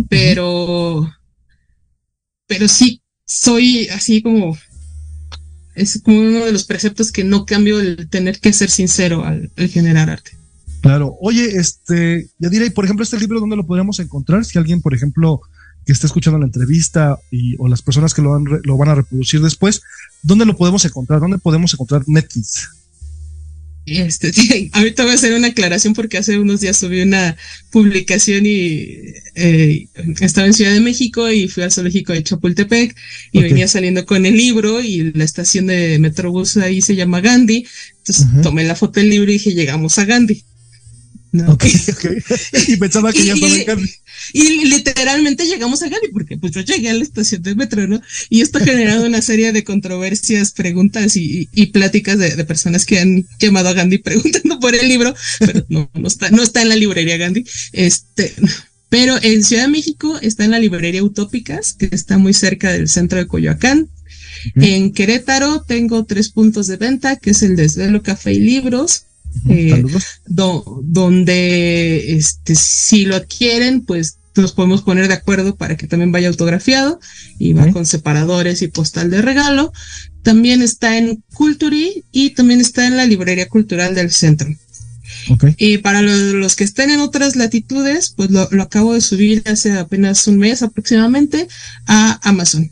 [0.09, 1.07] pero,
[2.47, 4.57] pero sí, soy así como,
[5.75, 9.51] es como uno de los preceptos que no cambio el tener que ser sincero al
[9.69, 10.36] generar arte.
[10.81, 11.17] Claro.
[11.21, 14.45] Oye, este, ya diré, por ejemplo, este libro, ¿dónde lo podríamos encontrar?
[14.45, 15.41] Si alguien, por ejemplo,
[15.85, 18.95] que está escuchando la entrevista y, o las personas que lo van, lo van a
[18.95, 19.81] reproducir después,
[20.21, 21.19] ¿dónde lo podemos encontrar?
[21.19, 22.69] ¿Dónde podemos encontrar Netflix?
[23.87, 24.33] Este,
[24.73, 27.37] ahorita voy a hacer una aclaración porque hace unos días subí una
[27.71, 28.97] publicación y
[29.35, 29.87] eh,
[30.19, 32.93] estaba en Ciudad de México y fui al zoológico de Chapultepec
[33.31, 37.65] y venía saliendo con el libro y la estación de Metrobús ahí se llama Gandhi.
[37.99, 40.43] Entonces tomé la foto del libro y dije, llegamos a Gandhi.
[41.47, 42.05] Ok, ok.
[42.67, 43.89] y pensaba que ya estaba en Gandhi.
[44.33, 48.01] Y literalmente llegamos a Gandhi, porque pues yo llegué a la estación de metro, ¿no?
[48.29, 53.25] Y esto ha generado una serie de controversias, preguntas y, pláticas de, personas que han
[53.39, 56.75] llamado a Gandhi preguntando por el libro, pero no, no está, no está en la
[56.75, 57.43] librería Gandhi.
[57.73, 58.33] Este,
[58.89, 62.87] pero en Ciudad de México está en la librería Utópicas, que está muy cerca del
[62.87, 63.89] centro de Coyoacán.
[64.55, 69.03] En Querétaro tengo tres puntos de venta, que es el Desvelo Café y Libros,
[69.49, 69.83] eh,
[70.25, 76.27] donde este, si lo adquieren, pues nos podemos poner de acuerdo para que también vaya
[76.27, 76.99] autografiado
[77.39, 79.73] y va con separadores y postal de regalo.
[80.23, 84.49] También está en Culturi y también está en la librería cultural del centro.
[85.57, 90.27] Y para los, que estén en otras latitudes, pues lo, acabo de subir hace apenas
[90.27, 91.47] un mes aproximadamente
[91.85, 92.71] a Amazon.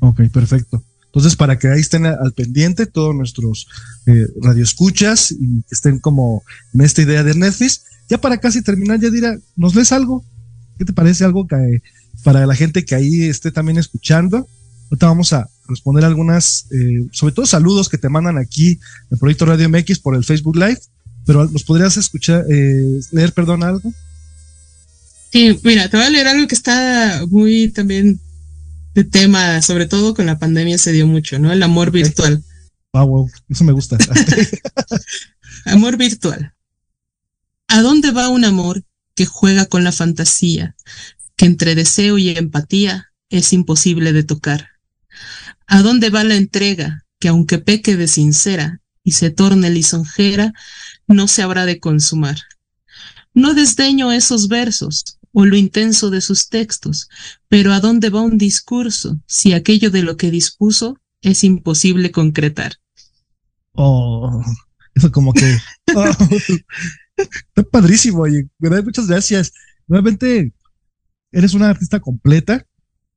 [0.00, 0.82] Ok, perfecto.
[1.12, 3.68] Entonces, para que ahí estén al pendiente todos nuestros
[4.06, 6.42] eh, radioescuchas y que estén como
[6.72, 7.82] en esta idea de Netflix.
[8.08, 10.24] Ya para casi terminar, ya dirá, ¿nos lees algo?
[10.78, 11.82] ¿Qué te parece algo que
[12.24, 14.48] para la gente que ahí esté también escuchando?
[14.86, 19.44] Ahorita vamos a responder algunas, eh, sobre todo saludos que te mandan aquí en Proyecto
[19.44, 20.80] Radio MX por el Facebook Live,
[21.26, 23.92] pero ¿nos podrías escuchar, eh, leer, perdón, algo?
[25.30, 28.18] Sí, mira, te voy a leer algo que está muy también
[28.94, 31.52] de tema, sobre todo con la pandemia se dio mucho, ¿no?
[31.52, 32.42] El amor virtual.
[32.92, 33.96] Ah, wow, eso me gusta.
[35.64, 36.54] amor virtual.
[37.68, 38.84] ¿A dónde va un amor
[39.14, 40.76] que juega con la fantasía,
[41.36, 44.68] que entre deseo y empatía es imposible de tocar?
[45.66, 50.52] ¿A dónde va la entrega que aunque peque de sincera y se torne lisonjera,
[51.06, 52.38] no se habrá de consumar?
[53.32, 57.08] No desdeño esos versos o lo intenso de sus textos,
[57.48, 62.74] pero ¿a dónde va un discurso si aquello de lo que dispuso es imposible concretar?
[63.72, 64.42] Oh,
[64.94, 65.58] eso como que...
[65.94, 66.04] Oh,
[67.16, 69.52] está padrísimo, y muchas gracias.
[69.86, 70.54] Nuevamente,
[71.30, 72.66] eres una artista completa.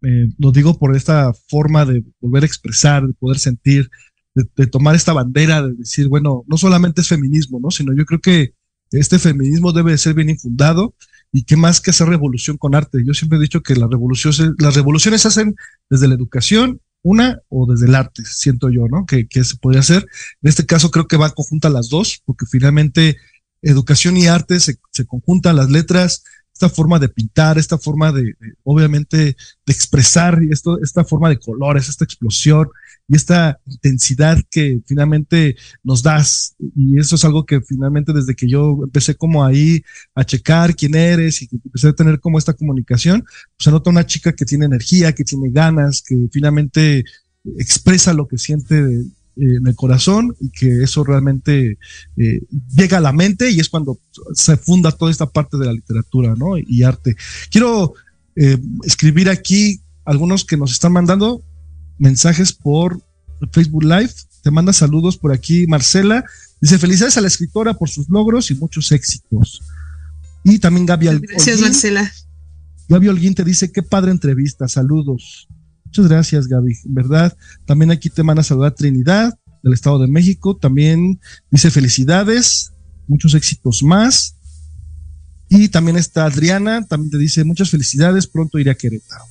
[0.01, 3.89] Eh, lo digo por esta forma de volver a expresar, de poder sentir,
[4.33, 7.71] de, tomar esta bandera, de decir, bueno, no solamente es feminismo, ¿no?
[7.71, 8.53] Sino yo creo que
[8.91, 10.95] este feminismo debe ser bien infundado
[11.35, 13.03] y qué más que hacer revolución con arte.
[13.05, 15.55] Yo siempre he dicho que la revolución, las revoluciones se hacen
[15.89, 19.05] desde la educación, una, o desde el arte, siento yo, ¿no?
[19.05, 20.07] Que, que se podría hacer.
[20.41, 23.17] En este caso creo que va conjunta las dos, porque finalmente
[23.61, 26.23] educación y arte se, se conjuntan, las letras
[26.55, 28.33] esta forma de pintar, esta forma de,
[28.63, 32.69] obviamente, de expresar, esto, esta forma de colores, esta explosión
[33.09, 36.55] y esta intensidad que finalmente nos das.
[36.73, 39.83] Y eso es algo que finalmente desde que yo empecé como ahí
[40.15, 43.89] a checar quién eres y que empecé a tener como esta comunicación, pues se nota
[43.89, 47.03] una chica que tiene energía, que tiene ganas, que finalmente
[47.57, 49.05] expresa lo que siente de,
[49.37, 51.77] en el corazón y que eso realmente
[52.17, 52.41] eh,
[52.75, 53.99] llega a la mente y es cuando
[54.33, 56.57] se funda toda esta parte de la literatura ¿no?
[56.57, 57.15] y arte.
[57.49, 57.93] Quiero
[58.35, 61.43] eh, escribir aquí algunos que nos están mandando
[61.97, 63.01] mensajes por
[63.51, 64.11] Facebook Live.
[64.43, 66.23] Te manda saludos por aquí Marcela.
[66.61, 69.61] Dice felicidades a la escritora por sus logros y muchos éxitos.
[70.43, 72.11] Y también Gaby Gracias, Marcela.
[72.87, 75.47] Gaby Holguín te dice, qué padre entrevista, saludos.
[75.95, 76.75] Muchas gracias, Gaby.
[76.87, 77.37] ¿Verdad?
[77.65, 79.33] También aquí te manda a saludar Trinidad,
[79.63, 80.57] del Estado de México.
[80.57, 82.73] También dice felicidades,
[83.07, 84.35] muchos éxitos más.
[85.47, 89.23] Y también está Adriana, también te dice muchas felicidades, pronto iré a Querétaro.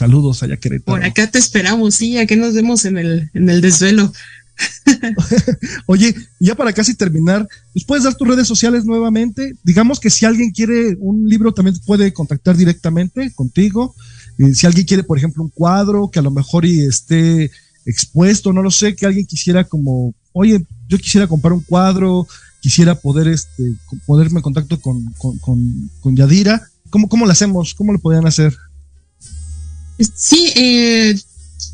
[0.00, 0.98] Saludos allá a Querétaro.
[0.98, 4.12] Por acá te esperamos, sí, a que nos vemos en el, en el desvelo.
[5.86, 9.54] Oye, ya para casi terminar, ¿nos puedes dar tus redes sociales nuevamente?
[9.62, 13.94] Digamos que si alguien quiere un libro, también puede contactar directamente contigo.
[14.40, 17.50] Eh, si alguien quiere, por ejemplo, un cuadro que a lo mejor y esté
[17.84, 22.26] expuesto, no lo sé, que alguien quisiera como, oye, yo quisiera comprar un cuadro,
[22.62, 23.74] quisiera poder este,
[24.06, 27.74] ponerme en contacto con, con, Yadira, ¿cómo, ¿cómo lo hacemos?
[27.74, 28.56] ¿Cómo lo podrían hacer?
[29.98, 31.14] Sí, eh,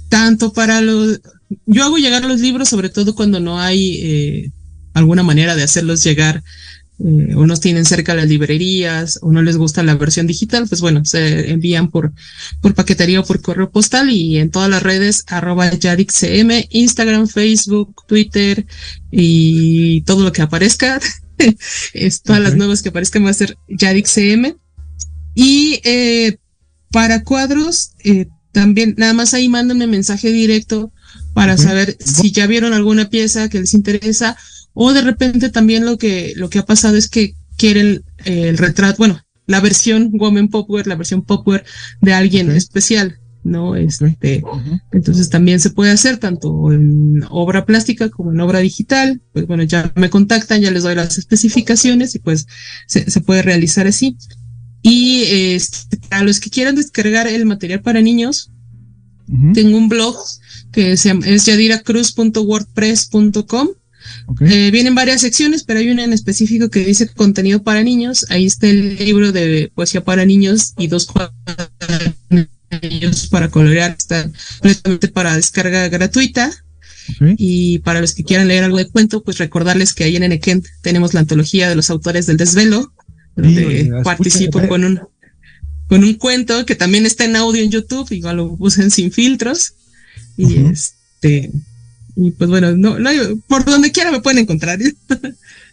[0.09, 1.21] tanto para los,
[1.67, 4.51] yo hago llegar los libros, sobre todo cuando no hay eh,
[4.93, 6.43] alguna manera de hacerlos llegar
[6.99, 11.05] eh, unos tienen cerca las librerías o no les gusta la versión digital, pues bueno,
[11.05, 12.13] se envían por,
[12.63, 18.05] por paquetería o por correo postal y en todas las redes arroba YadixCM, Instagram, Facebook,
[18.07, 18.67] Twitter
[19.11, 20.99] y todo lo que aparezca.
[21.93, 24.57] es, todas las nuevas que aparezcan va a ser YadixCM.
[25.35, 26.39] Y eh,
[26.91, 30.91] para cuadros, eh, también nada más ahí mándenme mensaje directo
[31.35, 34.39] para saber si ya vieron alguna pieza que les interesa
[34.79, 38.99] o de repente también lo que, lo que ha pasado es que quieren el retrato,
[38.99, 41.65] bueno, la versión Woman Popware, la versión Popware
[42.03, 43.75] de alguien especial, ¿no?
[43.75, 44.43] Este,
[44.93, 49.23] entonces también se puede hacer tanto en obra plástica como en obra digital.
[49.33, 52.47] Pues bueno, ya me contactan, ya les doy las especificaciones y pues
[52.87, 54.19] se, se puede realizar así.
[54.83, 55.23] Y
[55.55, 58.53] este, a los que quieran descargar el material para niños,
[59.55, 60.17] tengo un blog
[60.71, 63.69] que se llama, es yadiracruz.wordpress.com
[64.41, 68.27] eh, vienen varias secciones, pero hay una en específico que dice contenido para niños.
[68.29, 71.35] Ahí está el libro de poesía para niños y dos cuadros
[73.31, 73.97] para colorear.
[73.99, 74.31] Está
[74.61, 76.53] completamente para descarga gratuita.
[77.37, 80.65] Y para los que quieran leer algo de cuento, pues recordarles que ahí en Enequén
[80.83, 82.93] tenemos la antología de los autores del desvelo,
[83.37, 85.01] donde participo con un,
[85.89, 89.75] con un cuento que también está en audio en YouTube, igual lo usen sin filtros.
[90.37, 91.53] Y este,
[92.17, 93.11] y pues bueno, no, no
[93.47, 94.79] por donde quiera me pueden encontrar.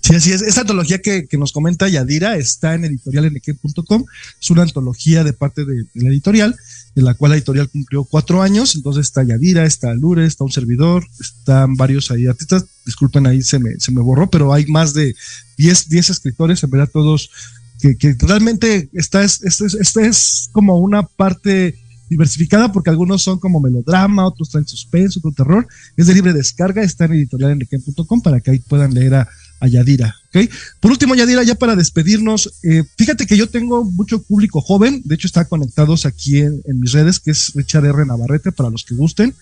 [0.02, 0.42] Sí, así es.
[0.42, 4.04] Esta antología que, que nos comenta Yadira está en editorialnq.com.
[4.42, 6.54] Es una antología de parte de, la editorial,
[6.98, 8.76] en la cual la editorial cumplió cuatro años.
[8.76, 12.66] Entonces está Yadira, está Lure, está un servidor, están varios ahí artistas.
[12.86, 15.16] Disculpen, ahí se me, se me borró, pero hay más de
[15.58, 17.30] 10, 10 escritores, en verdad todos,
[17.80, 21.80] que, que realmente esta es, esta es, esta es como una parte
[22.14, 25.68] diversificada porque algunos son como melodrama, otros traen suspenso, otro terror.
[25.98, 29.28] Es de libre descarga, está en editorialenriquem.com para que ahí puedan leer a,
[29.66, 30.14] Yadira.
[30.28, 30.50] ¿okay?
[30.82, 35.16] Por último, Yadira, ya para despedirnos, eh, fíjate que yo tengo mucho público joven, de
[35.16, 38.06] hecho están conectados aquí en, mis redes, que es Richard R.
[38.06, 39.34] Navarrete, para los que gusten.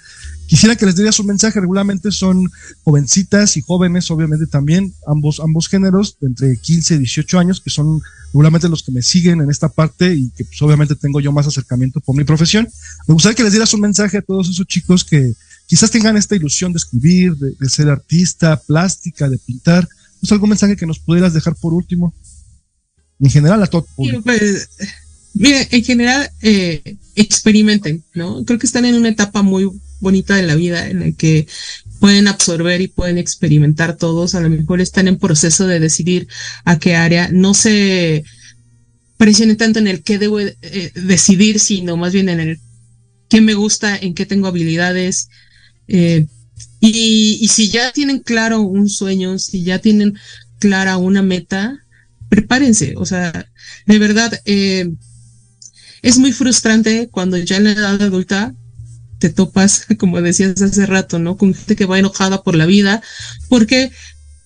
[0.52, 2.52] Quisiera que les dieras un mensaje, regularmente son
[2.84, 8.02] jovencitas y jóvenes, obviamente también, ambos, ambos géneros, entre 15 y 18 años, que son
[8.34, 11.48] seguramente los que me siguen en esta parte y que pues, obviamente tengo yo más
[11.48, 12.68] acercamiento por mi profesión,
[13.08, 15.32] me gustaría que les dieras un mensaje a todos esos chicos que
[15.68, 19.88] quizás tengan esta ilusión de escribir, de, ser artista, plástica, de pintar.
[20.22, 22.14] ¿Es algún mensaje que nos pudieras dejar por último?
[23.22, 24.22] En general a todo público.
[24.24, 24.68] Pues,
[25.34, 28.44] mire, en general eh, experimenten, ¿no?
[28.44, 29.72] Creo que están en una etapa muy
[30.02, 31.48] bonita de la vida en la que
[32.02, 34.36] pueden absorber y pueden experimentar todos.
[34.36, 36.28] A lo mejor están en proceso de decidir
[36.66, 37.30] a qué área.
[37.32, 38.26] No se
[39.18, 42.60] presionen tanto en el qué debo eh, decidir, sino más bien en el
[43.30, 45.30] qué me gusta, en qué tengo habilidades.
[45.88, 46.26] Eh,
[46.80, 50.18] y, si ya tienen claro un sueño, si ya tienen
[50.58, 51.78] clara una meta,
[52.30, 52.96] prepárense.
[52.98, 53.48] O sea,
[53.86, 54.90] de verdad, eh,
[56.02, 58.56] es muy frustrante cuando ya en la edad adulta
[59.22, 61.38] te topas, como decías hace rato, ¿no?
[61.38, 63.02] Con gente que va enojada por la vida,
[63.48, 63.92] porque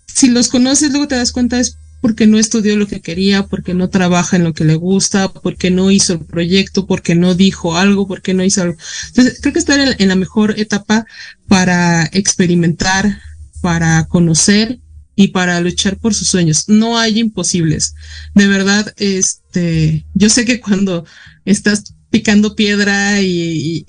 [0.06, 3.74] si los conoces, luego te das cuenta es porque no estudió lo que quería, porque
[3.74, 7.78] no trabaja en lo que le gusta, porque no hizo el proyecto, porque no dijo
[7.78, 8.78] algo, porque no hizo algo.
[9.08, 11.08] Entonces, creo que estar en, en la mejor etapa
[11.48, 13.22] para experimentar,
[13.62, 14.80] para conocer
[15.16, 16.70] y para luchar por sus sueños.
[16.70, 17.96] No hay imposibles.
[18.36, 21.06] De verdad, este, yo sé que cuando
[21.46, 23.84] estás picando piedra y,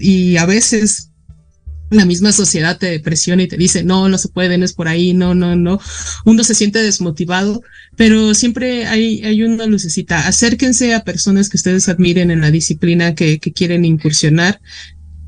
[0.00, 1.12] y, a veces
[1.88, 4.88] la misma sociedad te presiona y te dice, no, no se puede, no es por
[4.88, 5.78] ahí, no, no, no.
[6.24, 7.62] Uno se siente desmotivado,
[7.94, 10.26] pero siempre hay, hay una lucecita.
[10.26, 14.60] Acérquense a personas que ustedes admiren en la disciplina que, que quieren incursionar.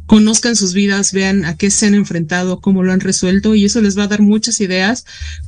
[0.07, 3.81] Conozcan sus vidas, vean a qué se han enfrentado, cómo lo han resuelto y eso
[3.81, 5.05] les va a dar muchas ideas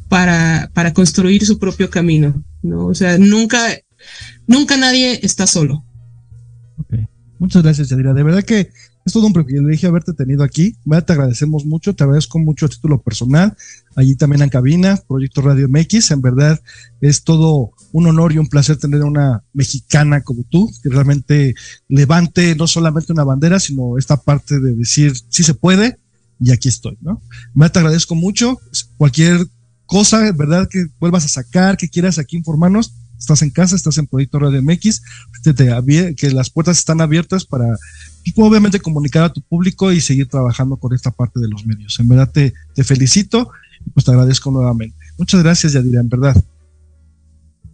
[0.09, 2.87] para, para construir su propio camino, ¿no?
[2.87, 3.81] O sea, nunca,
[4.47, 5.85] nunca nadie está solo.
[7.45, 8.15] Muchas gracias, Yadira.
[8.15, 8.71] De verdad que
[9.05, 10.79] es todo un privilegio haberte tenido aquí.
[10.89, 13.55] Te agradecemos mucho, te agradezco mucho a título personal,
[13.97, 16.13] allí también en cabina, Proyecto Radio MX.
[16.13, 16.59] En verdad
[17.03, 21.55] es todo un honor y un placer tener una mexicana como tú, que realmente
[21.87, 25.99] levante no solamente una bandera, sino esta parte de decir sí se puede
[26.41, 27.21] y aquí estoy, ¿no?
[27.69, 28.59] Te agradezco mucho.
[28.97, 29.47] Cualquier
[29.85, 30.67] cosa, ¿verdad?
[30.67, 34.63] Que vuelvas a sacar, que quieras aquí informarnos, estás en casa, estás en Proyecto Radio
[34.63, 35.03] MX,
[36.17, 37.77] que las puertas están abiertas para
[38.37, 41.99] obviamente comunicar a tu público y seguir trabajando con esta parte de los medios.
[42.01, 43.51] En verdad te, te felicito
[43.87, 44.97] y pues te agradezco nuevamente.
[45.19, 46.43] Muchas gracias, Yadira, en verdad.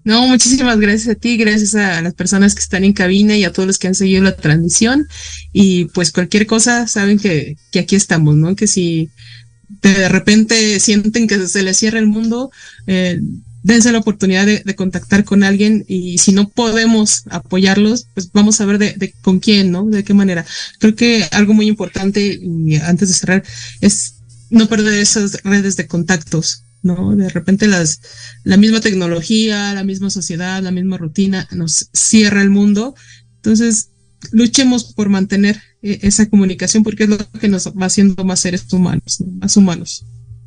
[0.03, 3.53] No, muchísimas gracias a ti, gracias a las personas que están en cabina y a
[3.53, 5.07] todos los que han seguido la transmisión.
[5.53, 8.57] Y pues cualquier cosa, saben que, que aquí estamos, ¿no?
[8.57, 9.11] Que si
[9.83, 12.51] de repente sienten que se les cierra el mundo,
[12.87, 13.21] eh,
[13.63, 18.61] dense la oportunidad de, de, contactar con alguien y si no podemos apoyarlos, pues vamos
[18.61, 19.85] a ver de, con quién, ¿no?
[19.85, 20.45] De qué manera.
[20.79, 22.41] Creo que algo muy importante
[22.85, 23.45] antes de cerrar
[23.81, 24.15] es
[24.51, 27.15] no perder esas redes de contactos, ¿no?
[27.15, 28.01] De repente las,
[28.45, 32.95] la misma tecnología, la misma sociedad, la misma rutina nos cierra el mundo.
[33.37, 33.91] Entonces,
[34.33, 38.71] luchemos por mantener eh, esa comunicación porque es lo que nos va haciendo más seres
[38.73, 39.31] humanos, ¿no?
[39.33, 40.05] más humanos.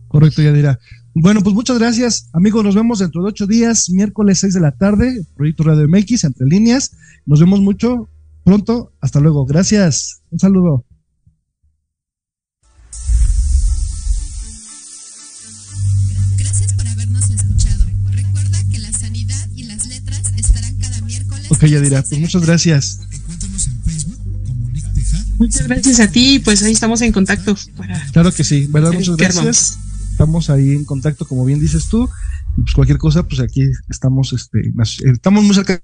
[0.08, 0.80] Correcto, Yadira.
[1.16, 2.64] Bueno, pues muchas gracias, amigos.
[2.64, 6.48] Nos vemos dentro de ocho días, miércoles 6 de la tarde, Proyecto Radio MX, entre
[6.48, 6.92] líneas.
[7.28, 8.10] Nos vemos mucho
[8.44, 8.92] pronto.
[9.00, 9.46] Hasta luego.
[9.46, 10.24] Gracias.
[10.32, 10.86] Un saludo.
[16.36, 17.86] Gracias por habernos escuchado.
[18.10, 21.46] Recuerda que la sanidad y las letras estarán cada miércoles.
[21.52, 23.02] Ok, Yadira, pues muchas gracias.
[25.38, 27.56] Muchas gracias a ti, pues ahí estamos en contacto.
[27.78, 28.94] Para claro que sí, ¿verdad?
[28.94, 29.78] Muchas gracias
[30.14, 32.08] estamos ahí en contacto, como bien dices tú,
[32.56, 34.72] pues cualquier cosa, pues aquí estamos, este,
[35.12, 35.82] estamos muy cerca.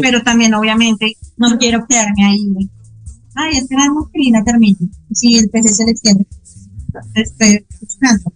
[0.00, 2.70] Pero también obviamente no quiero quedarme ahí.
[3.34, 4.78] Ay, es que la masculina termina.
[5.12, 6.26] Si el PC se le extiende.
[7.14, 8.32] Estoy buscando.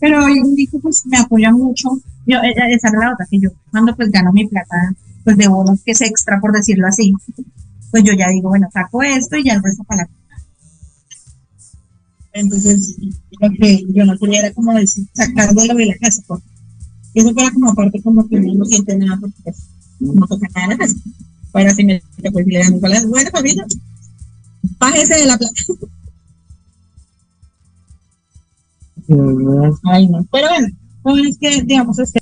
[0.00, 1.90] Pero yo digo, pues me apoya mucho.
[2.26, 4.94] Yo, esa es la otra, que yo cuando pues gano mi plata,
[5.24, 7.12] pues de bonos que es extra, por decirlo así,
[7.90, 10.08] pues yo ya digo, bueno, saco esto y ya el resto para la
[12.32, 12.96] entonces,
[13.40, 16.44] lo que yo no quería era como decir, sacándolo de la casa, porque
[17.14, 19.56] eso fuera como aparte como que no siente nada, porque pues,
[20.00, 20.96] no toca nada en la casa.
[21.52, 23.66] Ahora sí me pues le dan igual, bueno familia,
[24.78, 25.54] bájese de la plata.
[29.84, 30.24] Ay, no.
[30.30, 30.68] Pero bueno,
[31.28, 32.19] es que, digamos, este